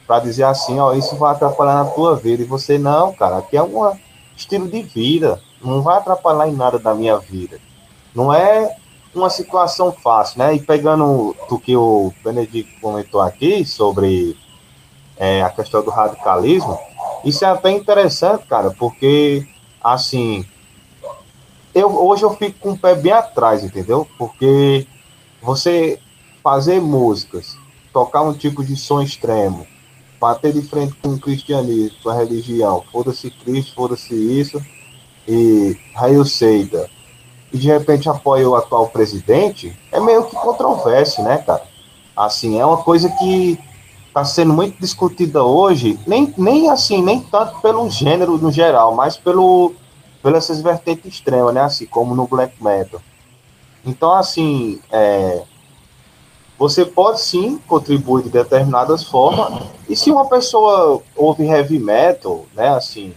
para 0.05 0.19
dizer 0.19 0.43
assim, 0.43 0.79
ó, 0.79 0.93
isso 0.93 1.15
vai 1.15 1.31
atrapalhar 1.31 1.83
na 1.83 1.89
tua 1.91 2.15
vida, 2.15 2.43
e 2.43 2.45
você, 2.45 2.77
não, 2.77 3.13
cara, 3.13 3.37
aqui 3.37 3.55
é 3.55 3.63
um 3.63 3.97
estilo 4.35 4.67
de 4.67 4.81
vida, 4.81 5.41
não 5.61 5.81
vai 5.81 5.97
atrapalhar 5.97 6.47
em 6.47 6.53
nada 6.53 6.77
da 6.77 6.93
minha 6.93 7.17
vida. 7.17 7.59
Não 8.13 8.33
é 8.33 8.75
uma 9.15 9.29
situação 9.29 9.91
fácil, 9.91 10.39
né? 10.39 10.55
E 10.55 10.59
pegando 10.59 11.35
o 11.49 11.59
que 11.59 11.75
o 11.75 12.11
Benedito 12.23 12.69
comentou 12.81 13.21
aqui 13.21 13.63
sobre 13.65 14.35
é, 15.17 15.41
a 15.43 15.49
questão 15.49 15.83
do 15.83 15.91
radicalismo, 15.91 16.77
isso 17.23 17.45
é 17.45 17.47
até 17.47 17.71
interessante, 17.71 18.45
cara, 18.45 18.71
porque 18.71 19.47
assim, 19.81 20.45
eu 21.73 21.89
hoje 22.05 22.23
eu 22.23 22.35
fico 22.35 22.59
com 22.59 22.71
o 22.71 22.77
pé 22.77 22.95
bem 22.95 23.13
atrás, 23.13 23.63
entendeu? 23.63 24.07
Porque 24.17 24.87
você 25.41 25.99
fazer 26.43 26.81
músicas, 26.81 27.55
tocar 27.93 28.21
um 28.21 28.33
tipo 28.33 28.63
de 28.63 28.75
som 28.75 29.01
extremo, 29.01 29.65
bater 30.23 30.53
de 30.53 30.62
frente 30.62 30.93
com 31.01 31.09
o 31.09 31.19
cristianismo, 31.19 31.97
com 32.01 32.09
a 32.09 32.15
religião, 32.15 32.81
foda-se 32.93 33.29
Cristo, 33.29 33.75
foda-se 33.75 34.15
isso, 34.15 34.62
e 35.27 35.77
Raio 35.93 36.23
Seida, 36.23 36.89
e 37.51 37.57
de 37.57 37.67
repente 37.67 38.07
apoia 38.07 38.47
o 38.47 38.55
atual 38.55 38.88
presidente, 38.88 39.77
é 39.91 39.99
meio 39.99 40.23
que 40.23 40.36
controverso, 40.38 41.21
né, 41.21 41.39
cara? 41.39 41.63
Assim, 42.15 42.57
é 42.57 42.65
uma 42.65 42.77
coisa 42.77 43.09
que 43.09 43.59
está 44.07 44.23
sendo 44.23 44.53
muito 44.53 44.79
discutida 44.79 45.43
hoje, 45.43 45.99
nem, 46.07 46.33
nem 46.38 46.69
assim, 46.69 47.01
nem 47.01 47.19
tanto 47.19 47.59
pelo 47.59 47.89
gênero 47.89 48.38
no 48.38 48.49
geral, 48.49 48.95
mas 48.95 49.17
pelo, 49.17 49.73
pelas 50.21 50.47
vertentes 50.62 51.15
extremas, 51.15 51.53
né? 51.53 51.62
Assim, 51.62 51.86
como 51.86 52.15
no 52.15 52.25
black 52.27 52.63
metal. 52.63 53.01
Então, 53.86 54.13
assim, 54.13 54.79
é, 54.89 55.43
você 56.63 56.86
pode 56.86 57.19
sim 57.19 57.59
contribuir 57.68 58.24
de 58.24 58.30
determinadas 58.30 59.03
formas, 59.03 59.64
e 59.89 59.97
se 59.97 60.09
uma 60.09 60.30
pessoa 60.30 61.01
ouve 61.14 61.43
heavy 61.43 61.78
metal, 61.78 62.45
né, 62.55 62.70
assim, 62.70 63.14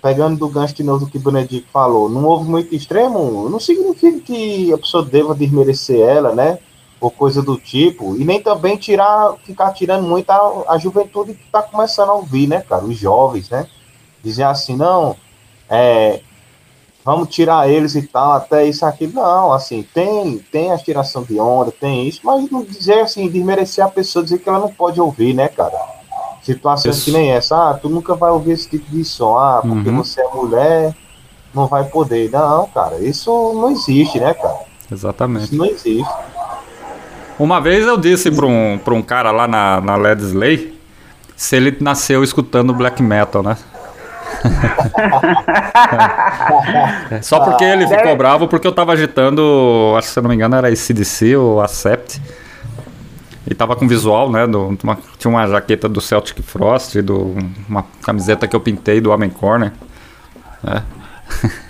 pegando 0.00 0.38
do 0.38 0.48
gancho 0.48 0.72
de 0.72 0.84
novo 0.84 1.08
que 1.08 1.18
o 1.18 1.20
Benedito 1.20 1.66
falou, 1.72 2.08
não 2.08 2.26
houve 2.26 2.48
muito 2.48 2.72
extremo, 2.72 3.50
não 3.50 3.58
significa 3.58 4.20
que 4.20 4.72
a 4.72 4.78
pessoa 4.78 5.04
deva 5.04 5.34
desmerecer 5.34 5.98
ela, 5.98 6.32
né? 6.32 6.60
Ou 7.00 7.10
coisa 7.10 7.42
do 7.42 7.56
tipo, 7.56 8.14
e 8.14 8.24
nem 8.24 8.40
também 8.40 8.76
tirar, 8.76 9.34
ficar 9.44 9.72
tirando 9.72 10.06
muito 10.06 10.30
a, 10.30 10.74
a 10.74 10.78
juventude 10.78 11.34
que 11.34 11.42
está 11.44 11.60
começando 11.60 12.10
a 12.10 12.14
ouvir, 12.14 12.46
né, 12.46 12.60
cara? 12.60 12.84
Os 12.84 12.96
jovens, 12.96 13.50
né? 13.50 13.66
Dizer 14.22 14.44
assim, 14.44 14.76
não, 14.76 15.16
é, 15.68 16.20
vamos 17.04 17.28
tirar 17.28 17.68
eles 17.68 17.94
e 17.94 18.02
tal, 18.02 18.32
até 18.32 18.64
isso 18.64 18.84
aqui. 18.86 19.06
Não, 19.06 19.52
assim, 19.52 19.86
tem, 19.94 20.38
tem 20.50 20.72
a 20.72 20.78
tiração 20.78 21.22
de 21.22 21.38
onda, 21.38 21.70
tem 21.70 22.08
isso, 22.08 22.20
mas 22.24 22.50
não 22.50 22.64
dizer 22.64 23.00
assim, 23.00 23.28
desmerecer 23.28 23.84
a 23.84 23.88
pessoa, 23.88 24.24
dizer 24.24 24.38
que 24.38 24.48
ela 24.48 24.60
não 24.60 24.72
pode 24.72 25.00
ouvir, 25.00 25.34
né, 25.34 25.48
cara? 25.48 25.76
Situações 26.42 26.96
Isso. 26.96 27.06
que 27.06 27.12
nem 27.12 27.30
essa, 27.30 27.70
ah, 27.70 27.74
tu 27.74 27.88
nunca 27.88 28.14
vai 28.14 28.30
ouvir 28.30 28.52
esse 28.52 28.68
tipo 28.68 28.90
de 28.90 29.02
som, 29.02 29.38
ah, 29.38 29.62
porque 29.62 29.88
uhum. 29.88 29.96
você 29.96 30.20
é 30.20 30.28
mulher, 30.28 30.94
não 31.54 31.66
vai 31.66 31.84
poder. 31.84 32.30
Não, 32.30 32.66
cara, 32.68 32.98
isso 32.98 33.30
não 33.54 33.70
existe, 33.70 34.20
né, 34.20 34.34
cara? 34.34 34.58
Exatamente. 34.92 35.46
Isso 35.46 35.56
não 35.56 35.64
existe. 35.64 36.14
Uma 37.38 37.60
vez 37.60 37.86
eu 37.86 37.96
disse 37.96 38.30
pra 38.30 38.44
um, 38.44 38.78
pra 38.78 38.92
um 38.92 39.02
cara 39.02 39.30
lá 39.30 39.48
na, 39.48 39.80
na 39.80 39.96
Led 39.96 40.22
Slay 40.22 40.78
se 41.34 41.56
ele 41.56 41.76
nasceu 41.80 42.22
escutando 42.22 42.74
black 42.74 43.02
metal, 43.02 43.42
né? 43.42 43.56
Só 47.22 47.40
porque 47.40 47.64
ele 47.64 47.86
ficou 47.86 48.16
bravo 48.16 48.48
porque 48.48 48.66
eu 48.66 48.72
tava 48.72 48.92
agitando, 48.92 49.94
acho 49.96 50.08
que 50.08 50.14
se 50.14 50.18
eu 50.18 50.22
não 50.22 50.30
me 50.30 50.36
engano 50.36 50.56
era 50.56 50.74
CDC 50.74 51.36
ou 51.36 51.60
Acept. 51.60 52.20
E 53.46 53.54
tava 53.54 53.76
com 53.76 53.86
visual, 53.86 54.30
né? 54.30 54.46
Do, 54.46 54.76
uma, 54.82 54.98
tinha 55.18 55.30
uma 55.30 55.46
jaqueta 55.46 55.88
do 55.88 56.00
Celtic 56.00 56.42
Frost, 56.42 57.00
do, 57.02 57.36
uma 57.68 57.84
camiseta 58.02 58.48
que 58.48 58.56
eu 58.56 58.60
pintei 58.60 59.00
do 59.00 59.10
Homem 59.10 59.28
Corner. 59.28 59.72
Né? 60.62 60.82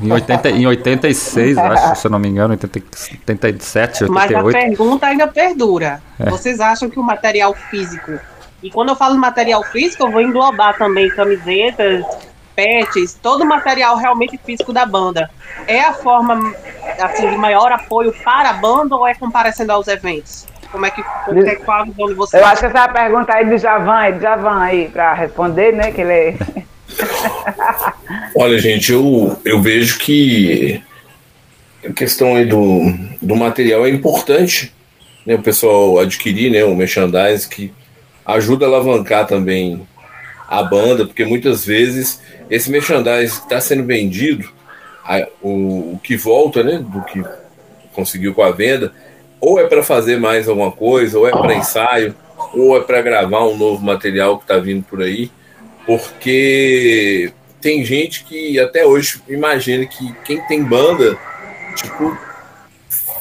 Em, 0.00 0.10
80, 0.10 0.50
em 0.50 0.66
86, 0.66 1.56
acho, 1.56 2.00
se 2.00 2.06
eu 2.06 2.10
não 2.10 2.18
me 2.18 2.28
engano, 2.28 2.50
80, 2.50 2.82
87, 3.28 4.04
88. 4.04 4.12
Mas 4.12 4.32
a 4.32 4.58
pergunta 4.58 5.06
ainda 5.06 5.28
perdura. 5.28 6.02
É. 6.18 6.28
Vocês 6.28 6.60
acham 6.60 6.90
que 6.90 6.98
o 6.98 7.02
material 7.02 7.54
físico, 7.54 8.18
e 8.64 8.70
quando 8.70 8.88
eu 8.88 8.96
falo 8.96 9.18
material 9.18 9.62
físico, 9.62 10.04
eu 10.04 10.10
vou 10.10 10.22
englobar 10.22 10.78
também 10.78 11.10
camisetas, 11.10 12.02
pets, 12.56 13.12
todo 13.22 13.42
o 13.42 13.46
material 13.46 13.94
realmente 13.94 14.40
físico 14.42 14.72
da 14.72 14.86
banda, 14.86 15.30
é 15.66 15.82
a 15.82 15.92
forma 15.92 16.54
assim, 16.98 17.28
de 17.28 17.36
maior 17.36 17.70
apoio 17.70 18.10
para 18.24 18.48
a 18.48 18.52
banda 18.54 18.96
ou 18.96 19.06
é 19.06 19.14
comparecendo 19.14 19.70
aos 19.70 19.86
eventos? 19.86 20.46
Como 20.72 20.86
é 20.86 20.90
que 20.90 21.02
é, 21.02 21.54
qual 21.56 21.82
a 21.82 21.84
visão 21.84 22.06
de 22.06 22.14
vocês? 22.14 22.42
Eu 22.42 22.48
acho 22.48 22.60
que 22.60 22.66
essa 22.66 22.88
pergunta 22.88 23.34
aí 23.34 23.44
do 23.44 23.58
Javan, 23.58 24.02
é 24.02 24.12
do 24.12 24.20
Javan 24.20 24.58
aí, 24.58 24.88
para 24.88 25.12
responder, 25.12 25.72
né? 25.74 25.92
Que 25.92 26.00
ele 26.00 26.12
é... 26.12 26.36
Olha, 28.34 28.58
gente, 28.58 28.92
eu, 28.92 29.38
eu 29.44 29.60
vejo 29.60 29.98
que 29.98 30.82
a 31.86 31.92
questão 31.92 32.34
aí 32.34 32.46
do, 32.46 32.80
do 33.20 33.36
material 33.36 33.86
é 33.86 33.90
importante, 33.90 34.74
né? 35.26 35.34
O 35.34 35.42
pessoal 35.42 35.98
adquirir, 35.98 36.50
né? 36.50 36.64
O 36.64 36.74
merchandising 36.74 37.48
que 37.50 37.72
ajuda 38.24 38.66
a 38.66 38.68
alavancar 38.68 39.26
também 39.26 39.86
a 40.48 40.62
banda, 40.62 41.06
porque 41.06 41.24
muitas 41.24 41.64
vezes 41.64 42.20
esse 42.50 42.70
merchandising 42.70 43.36
que 43.36 43.42
está 43.42 43.60
sendo 43.60 43.84
vendido, 43.84 44.48
a, 45.04 45.26
o, 45.42 45.94
o 45.94 46.00
que 46.02 46.16
volta, 46.16 46.62
né? 46.62 46.78
Do 46.78 47.02
que 47.02 47.22
conseguiu 47.92 48.34
com 48.34 48.42
a 48.42 48.50
venda, 48.50 48.92
ou 49.40 49.58
é 49.58 49.66
para 49.66 49.82
fazer 49.82 50.18
mais 50.18 50.48
alguma 50.48 50.72
coisa, 50.72 51.18
ou 51.18 51.28
é 51.28 51.30
para 51.30 51.54
ensaio, 51.54 52.14
ou 52.52 52.76
é 52.76 52.80
para 52.80 53.02
gravar 53.02 53.44
um 53.44 53.56
novo 53.56 53.84
material 53.84 54.38
que 54.38 54.44
está 54.44 54.56
vindo 54.56 54.82
por 54.84 55.02
aí, 55.02 55.30
porque 55.86 57.32
tem 57.60 57.84
gente 57.84 58.24
que 58.24 58.58
até 58.58 58.84
hoje 58.84 59.22
imagina 59.28 59.86
que 59.86 60.12
quem 60.24 60.40
tem 60.46 60.62
banda, 60.62 61.16
tipo, 61.76 62.16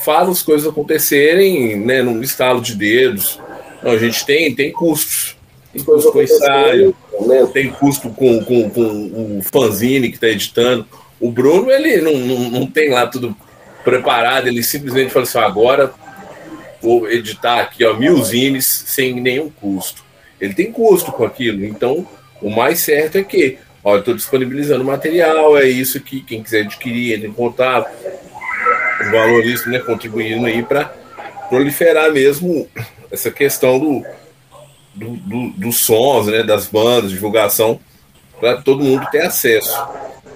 faz 0.03 0.27
as 0.27 0.41
coisas 0.41 0.67
acontecerem, 0.67 1.77
né, 1.77 2.01
num 2.01 2.21
estalo 2.21 2.61
de 2.61 2.75
dedos. 2.75 3.39
Não, 3.83 3.91
a 3.91 3.97
gente 3.97 4.25
tem, 4.25 4.53
tem 4.53 4.71
custos. 4.71 5.35
Tem 5.73 5.83
custo 5.83 6.11
com 6.11 6.21
ensaio, 6.21 6.95
né? 7.21 7.47
tem 7.51 7.71
custo 7.71 8.09
com, 8.09 8.43
com, 8.43 8.69
com 8.69 9.37
o 9.39 9.41
fanzine 9.41 10.09
que 10.09 10.15
está 10.15 10.27
editando. 10.27 10.85
O 11.19 11.31
Bruno, 11.31 11.71
ele 11.71 11.97
não, 12.01 12.17
não, 12.17 12.49
não 12.49 12.67
tem 12.67 12.89
lá 12.89 13.07
tudo 13.07 13.35
preparado, 13.83 14.47
ele 14.47 14.61
simplesmente 14.61 15.11
fala 15.11 15.23
assim: 15.23 15.39
agora 15.39 15.93
vou 16.81 17.09
editar 17.09 17.59
aqui 17.61 17.83
ó, 17.85 17.93
mil 17.93 18.21
zines 18.23 18.65
sem 18.65 19.19
nenhum 19.19 19.49
custo. 19.49 20.03
Ele 20.39 20.53
tem 20.53 20.71
custo 20.71 21.11
com 21.11 21.23
aquilo, 21.23 21.65
então 21.65 22.07
o 22.41 22.49
mais 22.49 22.79
certo 22.79 23.17
é 23.17 23.23
que 23.23 23.57
Olha, 23.85 23.99
estou 23.99 24.13
disponibilizando 24.13 24.85
material, 24.85 25.57
é 25.57 25.67
isso 25.67 25.99
que 25.99 26.21
quem 26.21 26.41
quiser 26.41 26.61
adquirir, 26.61 27.15
entre 27.15 27.27
em 27.27 27.33
contato. 27.33 27.91
O 29.01 29.11
valorista 29.11 29.69
né, 29.69 29.79
contribuindo 29.79 30.45
aí 30.45 30.63
para 30.63 30.93
proliferar 31.49 32.11
mesmo 32.11 32.67
essa 33.11 33.29
questão 33.29 33.79
do, 33.79 34.03
do, 34.93 35.09
do, 35.17 35.49
dos 35.51 35.77
sons, 35.77 36.27
né, 36.27 36.43
das 36.43 36.67
bandas, 36.67 37.11
divulgação, 37.11 37.79
para 38.39 38.61
todo 38.61 38.83
mundo 38.83 39.05
ter 39.11 39.21
acesso. 39.21 39.77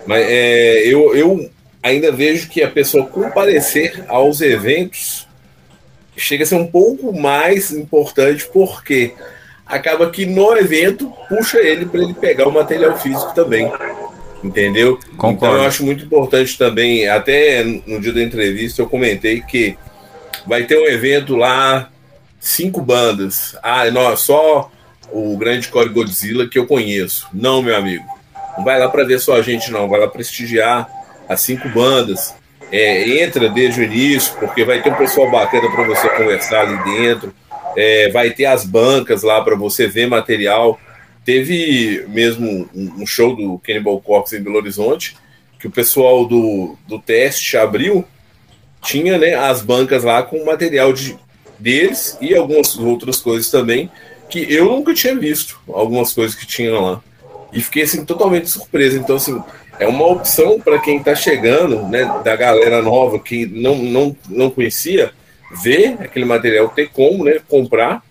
Mas 0.05 0.25
é, 0.27 0.79
eu, 0.85 1.15
eu 1.15 1.49
ainda 1.81 2.11
vejo 2.11 2.49
que 2.49 2.63
a 2.63 2.69
pessoa 2.69 3.05
comparecer 3.05 4.05
aos 4.07 4.41
eventos 4.41 5.27
chega 6.15 6.43
a 6.43 6.47
ser 6.47 6.55
um 6.55 6.67
pouco 6.67 7.17
mais 7.17 7.71
importante, 7.71 8.47
porque 8.51 9.13
acaba 9.65 10.09
que 10.09 10.25
no 10.25 10.55
evento 10.57 11.11
puxa 11.27 11.59
ele 11.59 11.85
para 11.85 12.01
ele 12.01 12.13
pegar 12.13 12.47
o 12.47 12.51
material 12.51 12.97
físico 12.97 13.33
também. 13.35 13.71
Entendeu? 14.43 14.99
Concordo. 15.17 15.35
Então 15.35 15.55
eu 15.55 15.61
acho 15.63 15.83
muito 15.83 16.05
importante 16.05 16.57
também, 16.57 17.07
até 17.07 17.63
no 17.63 17.99
dia 17.99 18.13
da 18.13 18.23
entrevista 18.23 18.81
eu 18.81 18.87
comentei 18.87 19.41
que 19.41 19.77
vai 20.47 20.63
ter 20.63 20.77
um 20.77 20.85
evento 20.85 21.35
lá, 21.35 21.89
cinco 22.39 22.81
bandas. 22.81 23.57
Ah, 23.61 23.89
não, 23.91 24.15
só 24.15 24.71
o 25.11 25.37
grande 25.37 25.67
Core 25.67 25.89
Godzilla 25.89 26.47
que 26.47 26.57
eu 26.57 26.65
conheço. 26.65 27.27
Não, 27.33 27.61
meu 27.61 27.75
amigo. 27.75 28.05
Não 28.57 28.63
vai 28.63 28.79
lá 28.79 28.89
para 28.89 29.03
ver 29.03 29.19
só 29.19 29.35
a 29.35 29.41
gente, 29.41 29.71
não. 29.71 29.87
Vai 29.87 29.99
lá 29.99 30.07
prestigiar 30.07 30.89
as 31.27 31.41
cinco 31.41 31.69
bandas. 31.69 32.33
É, 32.71 33.21
entra 33.23 33.49
desde 33.49 33.81
o 33.81 33.83
início, 33.83 34.33
porque 34.39 34.65
vai 34.65 34.81
ter 34.81 34.91
um 34.91 34.95
pessoal 34.95 35.31
bacana 35.31 35.69
para 35.71 35.83
você 35.85 36.09
conversar 36.09 36.61
ali 36.61 36.83
dentro 36.83 37.33
é, 37.77 38.09
vai 38.09 38.31
ter 38.31 38.45
as 38.45 38.65
bancas 38.65 39.21
lá 39.21 39.39
para 39.43 39.55
você 39.55 39.87
ver 39.87 40.07
material. 40.07 40.79
Teve 41.23 42.03
mesmo 42.07 42.67
um 42.73 43.05
show 43.05 43.35
do 43.35 43.59
Cannibal 43.59 44.01
Corpse 44.01 44.35
em 44.35 44.41
Belo 44.41 44.57
Horizonte, 44.57 45.15
que 45.59 45.67
o 45.67 45.71
pessoal 45.71 46.25
do, 46.25 46.75
do 46.87 46.99
teste 46.99 47.55
abriu, 47.55 48.03
tinha 48.81 49.17
né, 49.17 49.35
as 49.35 49.61
bancas 49.61 50.03
lá 50.03 50.23
com 50.23 50.45
material 50.45 50.93
de, 50.93 51.17
deles 51.59 52.17
e 52.21 52.35
algumas 52.35 52.77
outras 52.77 53.17
coisas 53.17 53.49
também, 53.49 53.89
que 54.29 54.51
eu 54.53 54.65
nunca 54.65 54.93
tinha 54.93 55.15
visto, 55.15 55.59
algumas 55.67 56.13
coisas 56.13 56.35
que 56.35 56.45
tinham 56.45 56.81
lá. 56.81 57.01
E 57.51 57.61
fiquei 57.61 57.83
assim 57.83 58.05
totalmente 58.05 58.49
surpreso. 58.49 58.97
Então, 58.97 59.15
assim, 59.15 59.41
é 59.79 59.87
uma 59.87 60.05
opção 60.05 60.59
para 60.59 60.79
quem 60.79 60.97
está 60.97 61.15
chegando, 61.15 61.83
né, 61.87 62.03
da 62.23 62.35
galera 62.35 62.81
nova 62.81 63.19
que 63.19 63.45
não, 63.45 63.75
não, 63.75 64.15
não 64.29 64.49
conhecia, 64.49 65.11
ver 65.63 65.97
aquele 65.99 66.25
material, 66.25 66.69
ter 66.69 66.89
como 66.89 67.23
né, 67.23 67.39
comprar 67.47 68.03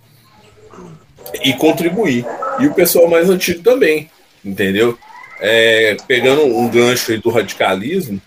e 1.44 1.52
contribuir. 1.54 2.24
E 2.58 2.66
o 2.66 2.74
pessoal 2.74 3.08
mais 3.08 3.28
antigo 3.28 3.62
também, 3.62 4.10
entendeu? 4.44 4.98
É, 5.38 5.96
pegando 6.06 6.42
um 6.42 6.68
gancho 6.68 7.20
do 7.20 7.28
radicalismo, 7.28 8.20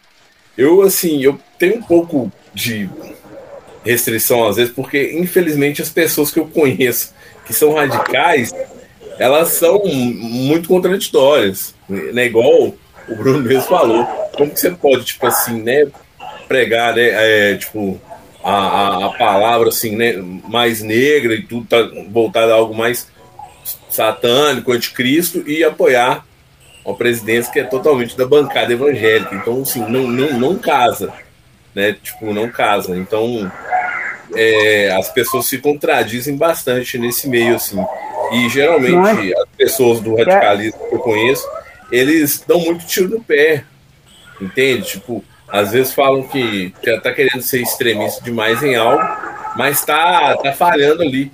eu 0.60 0.82
assim, 0.82 1.24
eu 1.24 1.40
tenho 1.58 1.78
um 1.78 1.82
pouco 1.82 2.32
de 2.54 2.90
restrição 3.84 4.46
às 4.48 4.58
vezes, 4.58 4.74
porque 4.74 5.14
infelizmente 5.18 5.82
as 5.82 5.90
pessoas 5.90 6.32
que 6.32 6.40
eu 6.40 6.46
conheço 6.46 7.14
que 7.46 7.54
são 7.54 7.74
radicais, 7.74 8.54
elas 9.18 9.50
são 9.50 9.84
muito 9.86 10.68
contraditórias, 10.68 11.74
né? 11.88 12.26
Igual 12.26 12.76
o 13.08 13.16
Bruno 13.16 13.40
mesmo 13.40 13.64
falou. 13.64 14.06
Como 14.36 14.52
que 14.52 14.60
você 14.60 14.72
pode, 14.72 15.06
tipo 15.06 15.26
assim, 15.26 15.62
né, 15.62 15.88
pregar, 16.48 16.96
né, 16.96 17.10
é, 17.52 17.56
tipo, 17.56 18.00
a, 18.44 19.08
a, 19.08 19.10
palavra 19.18 19.70
assim, 19.70 19.96
né, 19.96 20.14
mais 20.48 20.82
negra 20.82 21.34
e 21.34 21.42
tudo 21.42 21.66
tá 21.66 21.78
voltado 22.10 22.52
a 22.52 22.56
algo 22.56 22.74
mais 22.74 23.08
satânico, 23.90 24.72
anticristo, 24.72 25.44
e 25.50 25.64
apoiar 25.64 26.26
uma 26.84 26.96
presidência 26.96 27.52
que 27.52 27.60
é 27.60 27.64
totalmente 27.64 28.18
da 28.18 28.26
bancada 28.26 28.72
evangélica. 28.72 29.36
Então, 29.36 29.62
assim, 29.62 29.80
não, 29.82 30.08
não, 30.08 30.40
não 30.40 30.58
casa, 30.58 31.14
né? 31.74 31.96
Tipo, 32.02 32.34
não 32.34 32.50
casa. 32.50 32.96
Então, 32.98 33.52
é, 34.36 34.92
as 34.92 35.10
pessoas 35.10 35.46
se 35.46 35.58
contradizem 35.58 36.36
bastante 36.36 36.98
nesse 36.98 37.28
meio, 37.28 37.56
assim. 37.56 37.84
E 38.32 38.48
geralmente 38.50 39.34
as 39.34 39.46
pessoas 39.58 40.00
do 40.00 40.16
radicalismo 40.16 40.80
que 40.88 40.96
eu 40.96 41.00
conheço, 41.00 41.48
eles 41.92 42.44
dão 42.48 42.60
muito 42.60 42.86
tiro 42.86 43.10
no 43.10 43.24
pé, 43.24 43.64
entende? 44.40 44.84
Tipo, 44.84 45.24
às 45.48 45.72
vezes 45.72 45.94
falam 45.94 46.24
que 46.24 46.74
já 46.84 47.00
tá 47.02 47.12
querendo 47.12 47.42
ser 47.42 47.62
extremista 47.62 48.24
demais 48.24 48.62
em 48.62 48.76
algo, 48.76 49.04
mas 49.56 49.84
tá, 49.84 50.38
tá 50.38 50.54
falhando 50.54 51.02
ali. 51.02 51.32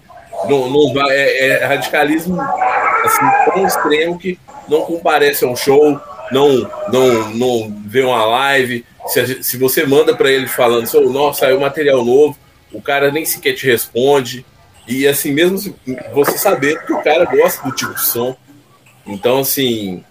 Não, 0.50 0.70
não 0.70 1.10
é, 1.10 1.48
é 1.48 1.66
radicalismo 1.66 2.40
assim, 2.42 3.26
tão 3.46 3.66
extremo 3.66 4.18
que 4.18 4.40
não 4.68 4.82
comparece 4.82 5.46
a 5.46 5.48
um 5.48 5.56
show, 5.56 6.00
não, 6.32 6.70
não, 6.92 7.30
não 7.34 7.84
vê 7.86 8.02
uma 8.02 8.26
live. 8.26 8.86
Se, 9.08 9.44
se 9.44 9.58
você 9.58 9.86
manda 9.86 10.16
para 10.16 10.32
ele 10.32 10.48
falando, 10.48 10.90
oh, 10.96 11.10
nossa, 11.10 11.42
saiu 11.42 11.60
material 11.60 12.04
novo, 12.04 12.38
o 12.72 12.82
cara 12.82 13.12
nem 13.12 13.26
sequer 13.26 13.54
te 13.54 13.66
responde. 13.66 14.46
E 14.88 15.08
assim, 15.08 15.32
mesmo 15.32 15.76
você 16.14 16.38
saber 16.38 16.84
que 16.86 16.94
o 16.94 17.02
cara 17.02 17.26
gosta 17.26 17.68
do 17.68 17.76
tipo 17.76 17.94
de 17.94 18.06
som. 18.06 18.36
Então, 19.06 19.40
assim, 19.40 20.04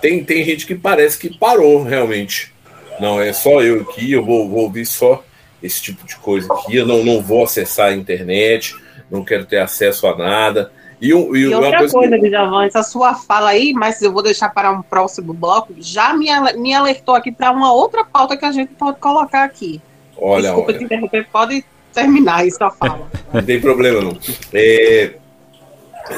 tem, 0.00 0.24
tem 0.24 0.44
gente 0.44 0.66
que 0.66 0.74
parece 0.74 1.18
que 1.18 1.36
parou 1.36 1.82
realmente. 1.82 2.52
Não, 3.00 3.20
é 3.20 3.32
só 3.32 3.60
eu 3.60 3.82
aqui, 3.82 4.12
eu 4.12 4.24
vou, 4.24 4.48
vou 4.48 4.60
ouvir 4.60 4.86
só 4.86 5.24
esse 5.62 5.80
tipo 5.80 6.06
de 6.06 6.16
coisa 6.16 6.52
aqui, 6.52 6.76
eu 6.76 6.86
não, 6.86 7.02
não 7.02 7.22
vou 7.22 7.42
acessar 7.42 7.88
a 7.88 7.94
internet, 7.94 8.76
não 9.10 9.24
quero 9.24 9.46
ter 9.46 9.58
acesso 9.58 10.06
a 10.06 10.16
nada. 10.16 10.70
E, 11.04 11.08
e, 11.08 11.10
e 11.10 11.54
outra 11.54 11.78
coisa, 11.78 11.92
coisa 11.92 12.18
que... 12.18 12.30
Djavan, 12.30 12.64
essa 12.64 12.82
sua 12.82 13.14
fala 13.14 13.50
aí, 13.50 13.74
mas 13.74 14.00
eu 14.00 14.10
vou 14.10 14.22
deixar 14.22 14.48
para 14.48 14.72
um 14.72 14.80
próximo 14.80 15.34
bloco, 15.34 15.74
já 15.78 16.14
me, 16.14 16.28
me 16.56 16.72
alertou 16.72 17.14
aqui 17.14 17.30
para 17.30 17.50
uma 17.50 17.70
outra 17.72 18.04
pauta 18.04 18.38
que 18.38 18.44
a 18.46 18.52
gente 18.52 18.72
pode 18.72 18.98
colocar 18.98 19.44
aqui. 19.44 19.82
Olha, 20.16 20.44
Desculpa 20.44 20.70
olha. 20.70 20.78
te 20.78 20.84
interromper, 20.84 21.28
pode 21.30 21.64
terminar 21.92 22.46
isso 22.46 22.64
a 22.64 22.70
fala. 22.70 23.06
não 23.32 23.42
tem 23.42 23.60
problema, 23.60 24.00
não. 24.00 24.18
É, 24.52 25.12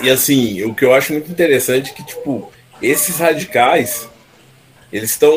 e 0.03 0.09
assim, 0.09 0.63
o 0.63 0.73
que 0.73 0.85
eu 0.85 0.95
acho 0.95 1.13
muito 1.13 1.33
interessante 1.33 1.91
é 1.91 1.95
que, 1.95 2.05
tipo, 2.05 2.53
esses 2.81 3.19
radicais 3.19 4.09
eles 4.93 5.11
estão 5.11 5.35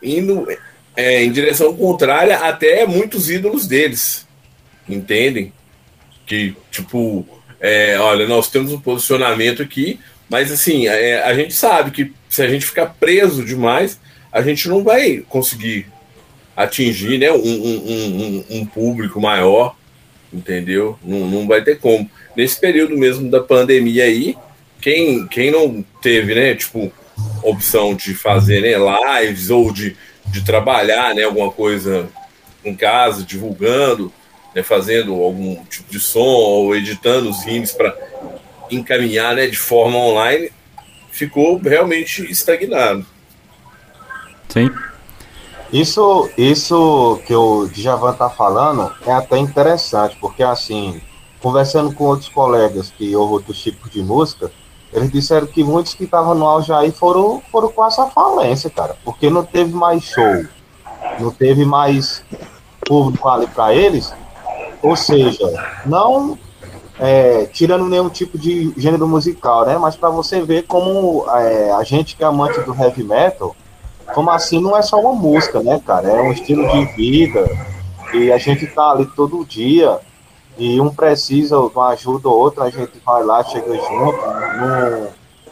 indo 0.00 0.46
é, 0.94 1.24
em 1.24 1.32
direção 1.32 1.74
contrária 1.76 2.38
até 2.38 2.86
muitos 2.86 3.28
ídolos 3.28 3.66
deles, 3.66 4.28
entendem? 4.88 5.52
Que 6.24 6.54
tipo, 6.70 7.26
é, 7.62 7.96
olha, 8.00 8.26
nós 8.26 8.50
temos 8.50 8.72
um 8.72 8.80
posicionamento 8.80 9.62
aqui, 9.62 10.00
mas 10.28 10.50
assim 10.50 10.88
é, 10.88 11.22
a 11.22 11.32
gente 11.32 11.54
sabe 11.54 11.92
que 11.92 12.12
se 12.28 12.42
a 12.42 12.48
gente 12.48 12.66
ficar 12.66 12.86
preso 12.98 13.44
demais, 13.44 14.00
a 14.32 14.42
gente 14.42 14.68
não 14.68 14.82
vai 14.82 15.24
conseguir 15.28 15.86
atingir 16.56 17.18
né, 17.18 17.30
um, 17.30 17.36
um, 17.36 18.44
um, 18.50 18.58
um 18.58 18.66
público 18.66 19.20
maior, 19.20 19.76
entendeu? 20.32 20.98
Não, 21.04 21.20
não 21.26 21.46
vai 21.46 21.62
ter 21.62 21.78
como. 21.78 22.10
Nesse 22.36 22.58
período 22.58 22.96
mesmo 22.98 23.30
da 23.30 23.40
pandemia 23.40 24.04
aí, 24.04 24.36
quem, 24.80 25.26
quem 25.28 25.50
não 25.52 25.84
teve, 26.02 26.34
né, 26.34 26.54
tipo, 26.56 26.92
opção 27.42 27.94
de 27.94 28.12
fazer 28.14 28.62
né, 28.62 28.74
lives 29.22 29.50
ou 29.50 29.72
de, 29.72 29.96
de 30.26 30.44
trabalhar 30.44 31.14
né, 31.14 31.22
alguma 31.22 31.52
coisa 31.52 32.08
em 32.64 32.74
casa, 32.74 33.22
divulgando, 33.22 34.12
né, 34.54 34.62
fazendo 34.62 35.14
algum 35.14 35.62
tipo 35.64 35.90
de 35.90 36.00
som 36.00 36.20
ou 36.20 36.76
editando 36.76 37.28
os 37.30 37.42
rimes 37.44 37.72
para 37.72 37.96
encaminhar 38.70 39.34
né, 39.34 39.46
de 39.46 39.58
forma 39.58 39.98
online, 39.98 40.50
ficou 41.10 41.58
realmente 41.58 42.30
estagnado. 42.30 43.04
Sim. 44.48 44.70
Isso, 45.72 46.28
isso 46.36 47.18
que 47.26 47.34
o 47.34 47.66
Djavan 47.66 48.12
tá 48.12 48.28
falando 48.28 48.92
é 49.06 49.12
até 49.12 49.38
interessante, 49.38 50.16
porque 50.20 50.42
assim, 50.42 51.00
conversando 51.40 51.94
com 51.94 52.04
outros 52.04 52.28
colegas 52.28 52.90
que 52.90 53.16
ouvem 53.16 53.36
outros 53.36 53.62
tipos 53.62 53.90
de 53.90 54.02
música, 54.02 54.52
eles 54.92 55.10
disseram 55.10 55.46
que 55.46 55.64
muitos 55.64 55.94
que 55.94 56.04
estavam 56.04 56.34
no 56.34 56.46
auge 56.46 56.70
aí 56.72 56.92
foram, 56.92 57.42
foram 57.50 57.68
com 57.72 57.86
essa 57.86 58.06
falência, 58.08 58.68
cara, 58.68 58.94
porque 59.02 59.30
não 59.30 59.42
teve 59.42 59.72
mais 59.72 60.04
show, 60.04 60.44
não 61.18 61.30
teve 61.30 61.64
mais 61.64 62.22
público 62.86 63.26
ali 63.26 63.46
para 63.46 63.74
eles, 63.74 64.12
ou 64.82 64.96
seja, 64.96 65.46
não 65.86 66.38
é, 66.98 67.46
tirando 67.46 67.86
nenhum 67.86 68.08
tipo 68.08 68.36
de 68.36 68.72
gênero 68.76 69.06
musical, 69.06 69.64
né, 69.66 69.78
mas 69.78 69.96
para 69.96 70.10
você 70.10 70.42
ver 70.42 70.62
como 70.62 71.24
é, 71.30 71.72
a 71.72 71.82
gente 71.82 72.16
que 72.16 72.22
é 72.22 72.26
amante 72.26 72.60
do 72.60 72.74
heavy 72.74 73.04
metal, 73.04 73.56
como 74.14 74.30
assim 74.30 74.60
não 74.60 74.76
é 74.76 74.82
só 74.82 75.00
uma 75.00 75.14
música, 75.14 75.62
né, 75.62 75.80
cara? 75.86 76.08
É 76.08 76.22
um 76.22 76.32
estilo 76.32 76.68
de 76.70 76.84
vida 76.96 77.48
e 78.12 78.30
a 78.30 78.38
gente 78.38 78.66
tá 78.66 78.90
ali 78.90 79.06
todo 79.06 79.44
dia 79.44 79.98
e 80.58 80.80
um 80.80 80.90
precisa 80.90 81.56
de 81.56 81.74
uma 81.74 81.88
ajuda 81.90 82.28
ou 82.28 82.38
outra, 82.38 82.64
a 82.64 82.70
gente 82.70 83.00
vai 83.04 83.22
lá, 83.24 83.42
chega 83.44 83.74
junto, 83.74 84.18
não, 84.58 85.08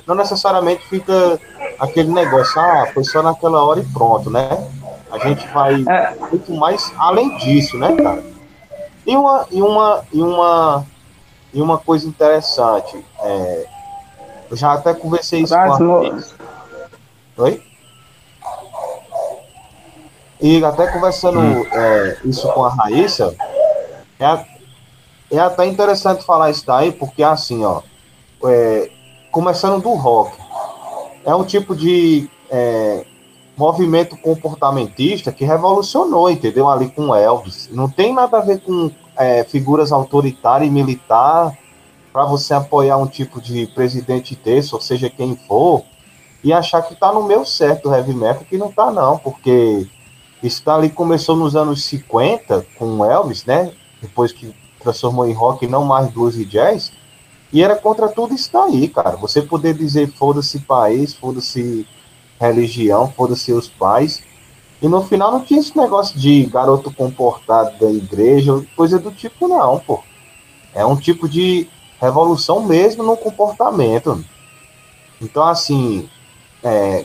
não 0.06 0.14
necessariamente 0.14 0.86
fica 0.88 1.40
aquele 1.78 2.12
negócio, 2.12 2.60
ah, 2.60 2.86
foi 2.92 3.04
só 3.04 3.22
naquela 3.22 3.64
hora 3.64 3.80
e 3.80 3.86
pronto, 3.86 4.28
né? 4.28 4.68
A 5.10 5.18
gente 5.18 5.46
vai 5.48 5.82
é. 5.88 6.14
muito 6.30 6.52
mais 6.54 6.92
além 6.98 7.36
disso, 7.38 7.78
né, 7.78 7.96
cara? 7.96 8.22
E 9.06 9.16
uma, 9.16 9.46
e 9.50 9.62
uma, 9.62 10.04
e 10.12 10.20
uma, 10.20 10.86
e 11.52 11.62
uma 11.62 11.78
coisa 11.78 12.06
interessante, 12.06 13.04
é, 13.20 13.66
eu 14.50 14.56
já 14.56 14.72
até 14.72 14.94
conversei 14.94 15.42
isso 15.42 15.54
com 15.54 15.94
a... 15.94 17.42
Oi? 17.42 17.62
E 20.40 20.64
até 20.64 20.86
conversando 20.88 21.38
hum. 21.38 21.66
é, 21.70 22.18
isso 22.24 22.50
com 22.52 22.64
a 22.64 22.70
Raíssa, 22.70 23.34
é, 24.18 24.44
é 25.30 25.38
até 25.38 25.66
interessante 25.66 26.24
falar 26.24 26.50
isso 26.50 26.66
daí, 26.66 26.92
porque 26.92 27.22
assim, 27.22 27.64
ó, 27.64 27.82
é, 28.44 28.90
começando 29.30 29.82
do 29.82 29.92
rock, 29.94 30.36
é 31.24 31.34
um 31.34 31.44
tipo 31.44 31.76
de 31.76 32.28
é, 32.50 33.04
movimento 33.56 34.16
comportamentista 34.16 35.32
que 35.32 35.44
revolucionou, 35.44 36.30
entendeu? 36.30 36.68
Ali 36.68 36.88
com 36.88 37.14
Elvis. 37.14 37.68
Não 37.72 37.88
tem 37.88 38.14
nada 38.14 38.38
a 38.38 38.40
ver 38.40 38.60
com 38.60 38.90
é, 39.16 39.44
figuras 39.44 39.92
autoritárias 39.92 40.68
e 40.68 40.72
militar 40.72 41.56
para 42.12 42.24
você 42.24 42.54
apoiar 42.54 42.96
um 42.96 43.06
tipo 43.06 43.40
de 43.40 43.66
presidente 43.68 44.34
desse, 44.34 44.74
ou 44.74 44.80
seja, 44.80 45.10
quem 45.10 45.36
for, 45.36 45.84
e 46.42 46.52
achar 46.52 46.82
que 46.82 46.94
tá 46.94 47.12
no 47.12 47.22
meu 47.22 47.44
certo 47.44 47.88
o 47.88 47.94
heavy 47.94 48.14
metal, 48.14 48.44
que 48.48 48.56
não 48.56 48.72
tá 48.72 48.90
não, 48.90 49.18
porque 49.18 49.86
isso 50.42 50.68
ali 50.70 50.88
começou 50.88 51.36
nos 51.36 51.54
anos 51.54 51.84
50 51.84 52.66
com 52.78 53.04
Elvis, 53.04 53.44
né? 53.44 53.72
Depois 54.00 54.32
que 54.32 54.54
transformou 54.80 55.28
em 55.28 55.34
rock, 55.34 55.66
não 55.66 55.84
mais 55.84 56.10
blues 56.10 56.36
e 56.36 56.44
jazz. 56.44 56.92
E 57.52 57.62
era 57.62 57.76
contra 57.76 58.08
tudo 58.08 58.34
isso 58.34 58.50
daí, 58.52 58.88
cara. 58.88 59.16
Você 59.16 59.42
poder 59.42 59.74
dizer 59.74 60.10
foda-se 60.12 60.60
país, 60.60 61.12
foda-se 61.12 61.86
religião, 62.40 63.12
foda-se 63.16 63.52
os 63.52 63.68
pais. 63.68 64.22
E 64.82 64.88
no 64.88 65.04
final 65.04 65.30
não 65.30 65.44
tinha 65.44 65.60
esse 65.60 65.76
negócio 65.76 66.18
de 66.18 66.46
garoto 66.46 66.90
comportado 66.92 67.78
da 67.78 67.90
igreja, 67.90 68.64
coisa 68.74 68.98
do 68.98 69.12
tipo, 69.12 69.46
não, 69.46 69.78
pô. 69.78 70.02
É 70.74 70.84
um 70.84 70.96
tipo 70.96 71.28
de 71.28 71.68
revolução 72.00 72.64
mesmo 72.64 73.02
no 73.02 73.16
comportamento. 73.16 74.24
Então, 75.20 75.44
assim, 75.44 76.08
é, 76.64 77.04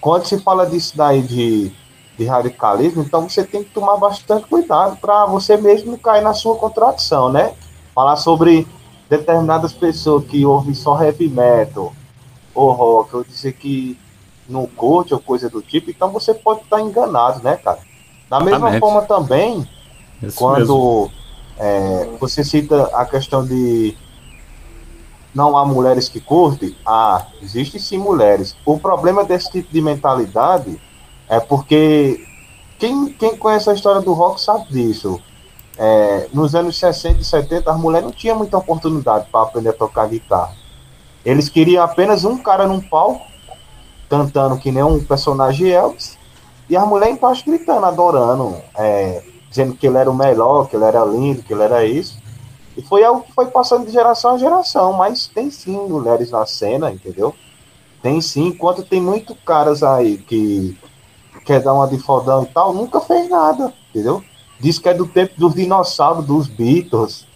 quando 0.00 0.26
se 0.26 0.38
fala 0.40 0.66
disso 0.66 0.94
daí 0.94 1.22
de 1.22 1.72
de 2.16 2.24
radicalismo, 2.24 3.02
então 3.02 3.28
você 3.28 3.44
tem 3.44 3.62
que 3.62 3.70
tomar 3.70 3.96
bastante 3.98 4.46
cuidado 4.46 4.96
para 4.96 5.26
você 5.26 5.56
mesmo 5.56 5.92
não 5.92 5.98
cair 5.98 6.22
na 6.22 6.32
sua 6.32 6.56
contradição, 6.56 7.30
né? 7.30 7.52
Falar 7.94 8.16
sobre 8.16 8.66
determinadas 9.08 9.72
pessoas 9.72 10.24
que 10.24 10.44
ouvem 10.44 10.74
só 10.74 11.00
heavy 11.00 11.28
metal 11.28 11.92
ou 12.54 12.72
rock, 12.72 13.16
ou 13.16 13.24
dizer 13.24 13.52
que 13.52 13.98
não 14.48 14.66
curte 14.66 15.14
ou 15.14 15.20
coisa 15.20 15.48
do 15.48 15.62
tipo, 15.62 15.90
então 15.90 16.10
você 16.10 16.32
pode 16.34 16.62
estar 16.62 16.80
enganado, 16.80 17.42
né, 17.42 17.56
cara? 17.56 17.78
Da 18.28 18.40
mesma 18.40 18.78
forma 18.78 19.02
também, 19.02 19.68
Isso 20.22 20.36
quando 20.36 21.10
é, 21.58 22.08
você 22.18 22.44
cita 22.44 22.90
a 22.94 23.04
questão 23.04 23.44
de 23.44 23.96
não 25.34 25.56
há 25.56 25.66
mulheres 25.66 26.08
que 26.08 26.18
curtem, 26.18 26.74
ah, 26.86 27.26
existem 27.42 27.78
sim 27.78 27.98
mulheres. 27.98 28.56
O 28.64 28.78
problema 28.78 29.22
desse 29.22 29.50
tipo 29.52 29.70
de 29.70 29.82
mentalidade 29.82 30.80
é 31.28 31.38
porque 31.38 32.24
quem, 32.78 33.12
quem 33.12 33.36
conhece 33.36 33.68
a 33.68 33.74
história 33.74 34.00
do 34.00 34.14
rock 34.14 34.40
sabe 34.40 34.66
disso. 34.68 35.20
É, 35.78 36.28
nos 36.32 36.54
anos 36.54 36.78
60 36.78 37.20
e 37.20 37.24
70, 37.24 37.70
as 37.70 37.78
mulheres 37.78 38.06
não 38.06 38.12
tinham 38.12 38.38
muita 38.38 38.56
oportunidade 38.56 39.28
para 39.30 39.42
aprender 39.42 39.68
a 39.68 39.74
tocar 39.74 40.08
guitarra. 40.08 40.54
Eles 41.22 41.50
queriam 41.50 41.84
apenas 41.84 42.24
um 42.24 42.38
cara 42.38 42.66
num 42.66 42.80
palco, 42.80 43.26
cantando 44.08 44.58
que 44.58 44.70
nem 44.70 44.82
um 44.82 45.02
personagem 45.02 45.70
Elvis, 45.70 46.16
e 46.68 46.76
as 46.76 46.86
mulheres 46.86 47.16
embaixo 47.16 47.44
gritando, 47.46 47.86
adorando, 47.86 48.56
é, 48.76 49.22
dizendo 49.48 49.74
que 49.74 49.86
ele 49.86 49.96
era 49.96 50.10
o 50.10 50.14
melhor, 50.14 50.68
que 50.68 50.76
ele 50.76 50.84
era 50.84 51.04
lindo, 51.04 51.42
que 51.42 51.52
ele 51.52 51.62
era 51.62 51.84
isso. 51.84 52.18
E 52.76 52.82
foi 52.82 53.04
algo 53.04 53.22
que 53.22 53.32
foi 53.32 53.46
passando 53.46 53.86
de 53.86 53.92
geração 53.92 54.34
a 54.34 54.38
geração, 54.38 54.92
mas 54.92 55.26
tem 55.28 55.50
sim 55.50 55.76
mulheres 55.88 56.30
na 56.30 56.44
cena, 56.44 56.90
entendeu? 56.90 57.34
Tem 58.02 58.20
sim, 58.20 58.48
enquanto 58.48 58.84
tem 58.84 59.00
muito 59.00 59.34
caras 59.34 59.82
aí 59.82 60.18
que 60.18 60.76
quer 61.44 61.62
dar 61.62 61.72
uma 61.72 61.86
de 61.86 61.98
fodão 61.98 62.42
e 62.42 62.46
tal, 62.46 62.74
nunca 62.74 63.00
fez 63.00 63.30
nada, 63.30 63.72
entendeu? 63.90 64.22
Diz 64.58 64.78
que 64.78 64.88
é 64.88 64.94
do 64.94 65.06
tempo 65.06 65.34
dos 65.38 65.54
dinossauros, 65.54 66.26
dos 66.26 66.48
Beatles, 66.48 67.26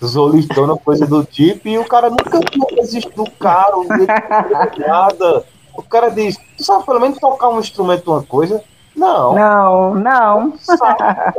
dos 0.00 0.14
Rolling 0.14 0.46
coisa 0.84 1.06
do 1.06 1.24
tipo, 1.24 1.68
e 1.68 1.78
o 1.78 1.84
cara 1.84 2.08
nunca 2.08 2.38
viu 2.38 2.66
existir 2.78 3.20
o 3.20 3.30
cara, 3.32 3.76
nada. 4.78 5.44
O 5.78 5.82
cara 5.84 6.08
diz, 6.08 6.36
tu 6.56 6.64
sabe 6.64 6.84
pelo 6.84 6.98
menos 6.98 7.20
tocar 7.20 7.50
um 7.50 7.60
instrumento, 7.60 8.10
uma 8.10 8.20
coisa? 8.20 8.64
Não. 8.96 9.32
Não, 9.32 9.94
não. 9.94 10.58
Sabe, 10.58 10.98
cara, 10.98 11.32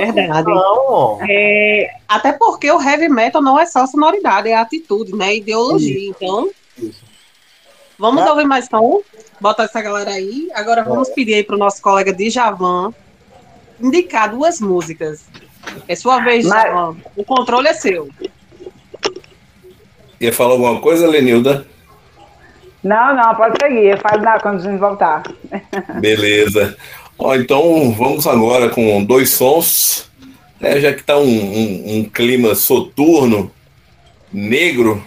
é 0.00 0.12
Verdade. 0.12 0.48
Não? 0.48 1.18
É, 1.22 1.94
até 2.08 2.32
porque 2.32 2.68
o 2.72 2.82
heavy 2.82 3.08
metal 3.08 3.40
não 3.40 3.56
é 3.56 3.64
só 3.64 3.86
sonoridade, 3.86 4.48
é 4.48 4.56
atitude, 4.56 5.14
né? 5.14 5.36
Ideologia. 5.36 5.96
Isso. 5.96 6.10
Então. 6.10 6.50
Isso. 6.76 7.04
Vamos 7.96 8.26
é. 8.26 8.30
ouvir 8.30 8.46
mais 8.46 8.66
som? 8.66 9.00
Bota 9.40 9.62
essa 9.62 9.80
galera 9.80 10.10
aí. 10.10 10.48
Agora 10.56 10.80
é. 10.80 10.84
vamos 10.84 11.10
pedir 11.10 11.34
aí 11.34 11.44
para 11.44 11.54
o 11.54 11.58
nosso 11.58 11.80
colega 11.80 12.12
Djavan 12.12 12.92
indicar 13.80 14.28
duas 14.32 14.60
músicas. 14.60 15.26
É 15.86 15.94
sua 15.94 16.18
vez, 16.18 16.44
Mas... 16.44 16.64
Djavan. 16.64 16.96
O 17.16 17.24
controle 17.24 17.68
é 17.68 17.74
seu. 17.74 18.08
Ia 20.20 20.32
falar 20.32 20.54
alguma 20.54 20.80
coisa, 20.80 21.06
Lenilda? 21.06 21.64
Não, 22.84 23.16
não, 23.16 23.34
pode 23.34 23.56
seguir. 23.60 23.98
Faz 23.98 24.22
nada 24.22 24.40
quando 24.40 24.60
a 24.60 24.70
gente 24.70 24.78
voltar. 24.78 25.22
Beleza. 26.00 26.76
Ó, 27.18 27.34
então 27.34 27.92
vamos 27.92 28.26
agora 28.26 28.68
com 28.68 29.02
dois 29.02 29.30
sons. 29.30 30.10
Né, 30.60 30.80
já 30.80 30.92
que 30.92 31.00
está 31.00 31.16
um, 31.16 31.22
um, 31.22 31.98
um 31.98 32.04
clima 32.04 32.54
soturno, 32.54 33.50
negro, 34.32 35.02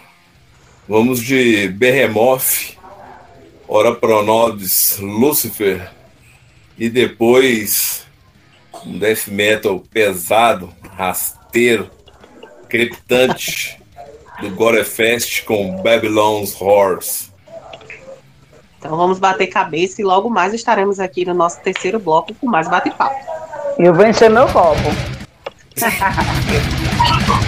vamos 0.87 1.21
de 1.21 1.69
Behemoth 1.69 2.77
Ora 3.69 3.93
pro 3.93 4.23
nobis 4.23 4.97
Lucifer 4.97 5.91
e 6.77 6.89
depois 6.89 8.07
um 8.85 8.97
death 8.97 9.27
metal 9.27 9.81
pesado, 9.91 10.73
rasteiro, 10.95 11.91
crepitante 12.69 13.77
do 14.39 14.49
Gorefest 14.51 15.43
com 15.43 15.81
Babylon's 15.83 16.55
Horse. 16.61 17.26
Então 18.77 18.95
vamos 18.95 19.19
bater 19.19 19.47
cabeça 19.47 20.01
e 20.01 20.05
logo 20.05 20.29
mais 20.29 20.53
estaremos 20.53 20.99
aqui 20.99 21.25
no 21.25 21.33
nosso 21.33 21.59
terceiro 21.61 21.99
bloco 21.99 22.33
com 22.35 22.47
mais 22.47 22.67
bate-papo. 22.67 23.15
Eu 23.77 23.93
encher 24.07 24.29
meu 24.29 24.47
copo. 24.47 24.77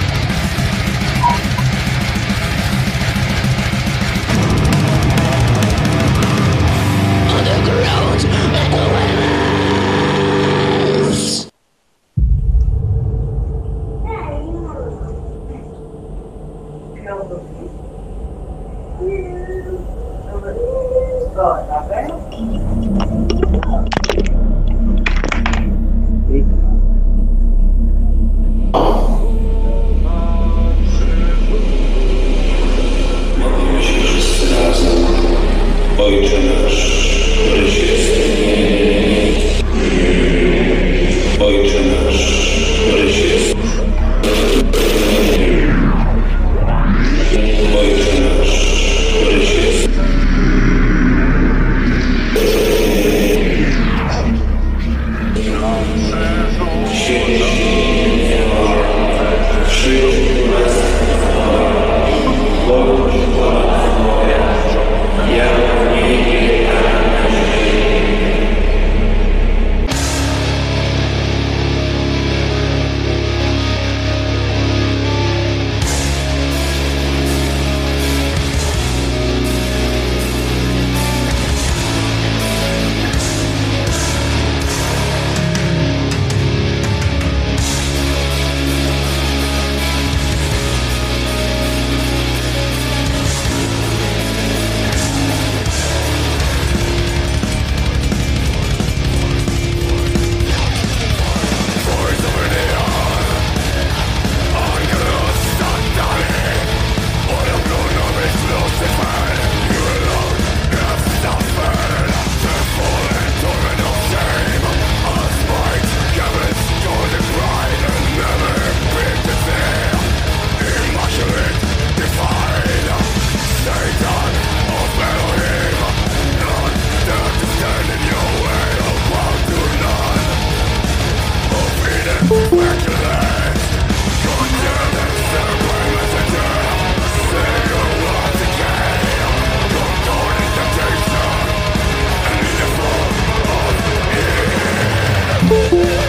Thank 145.60 146.03
you. 146.03 146.09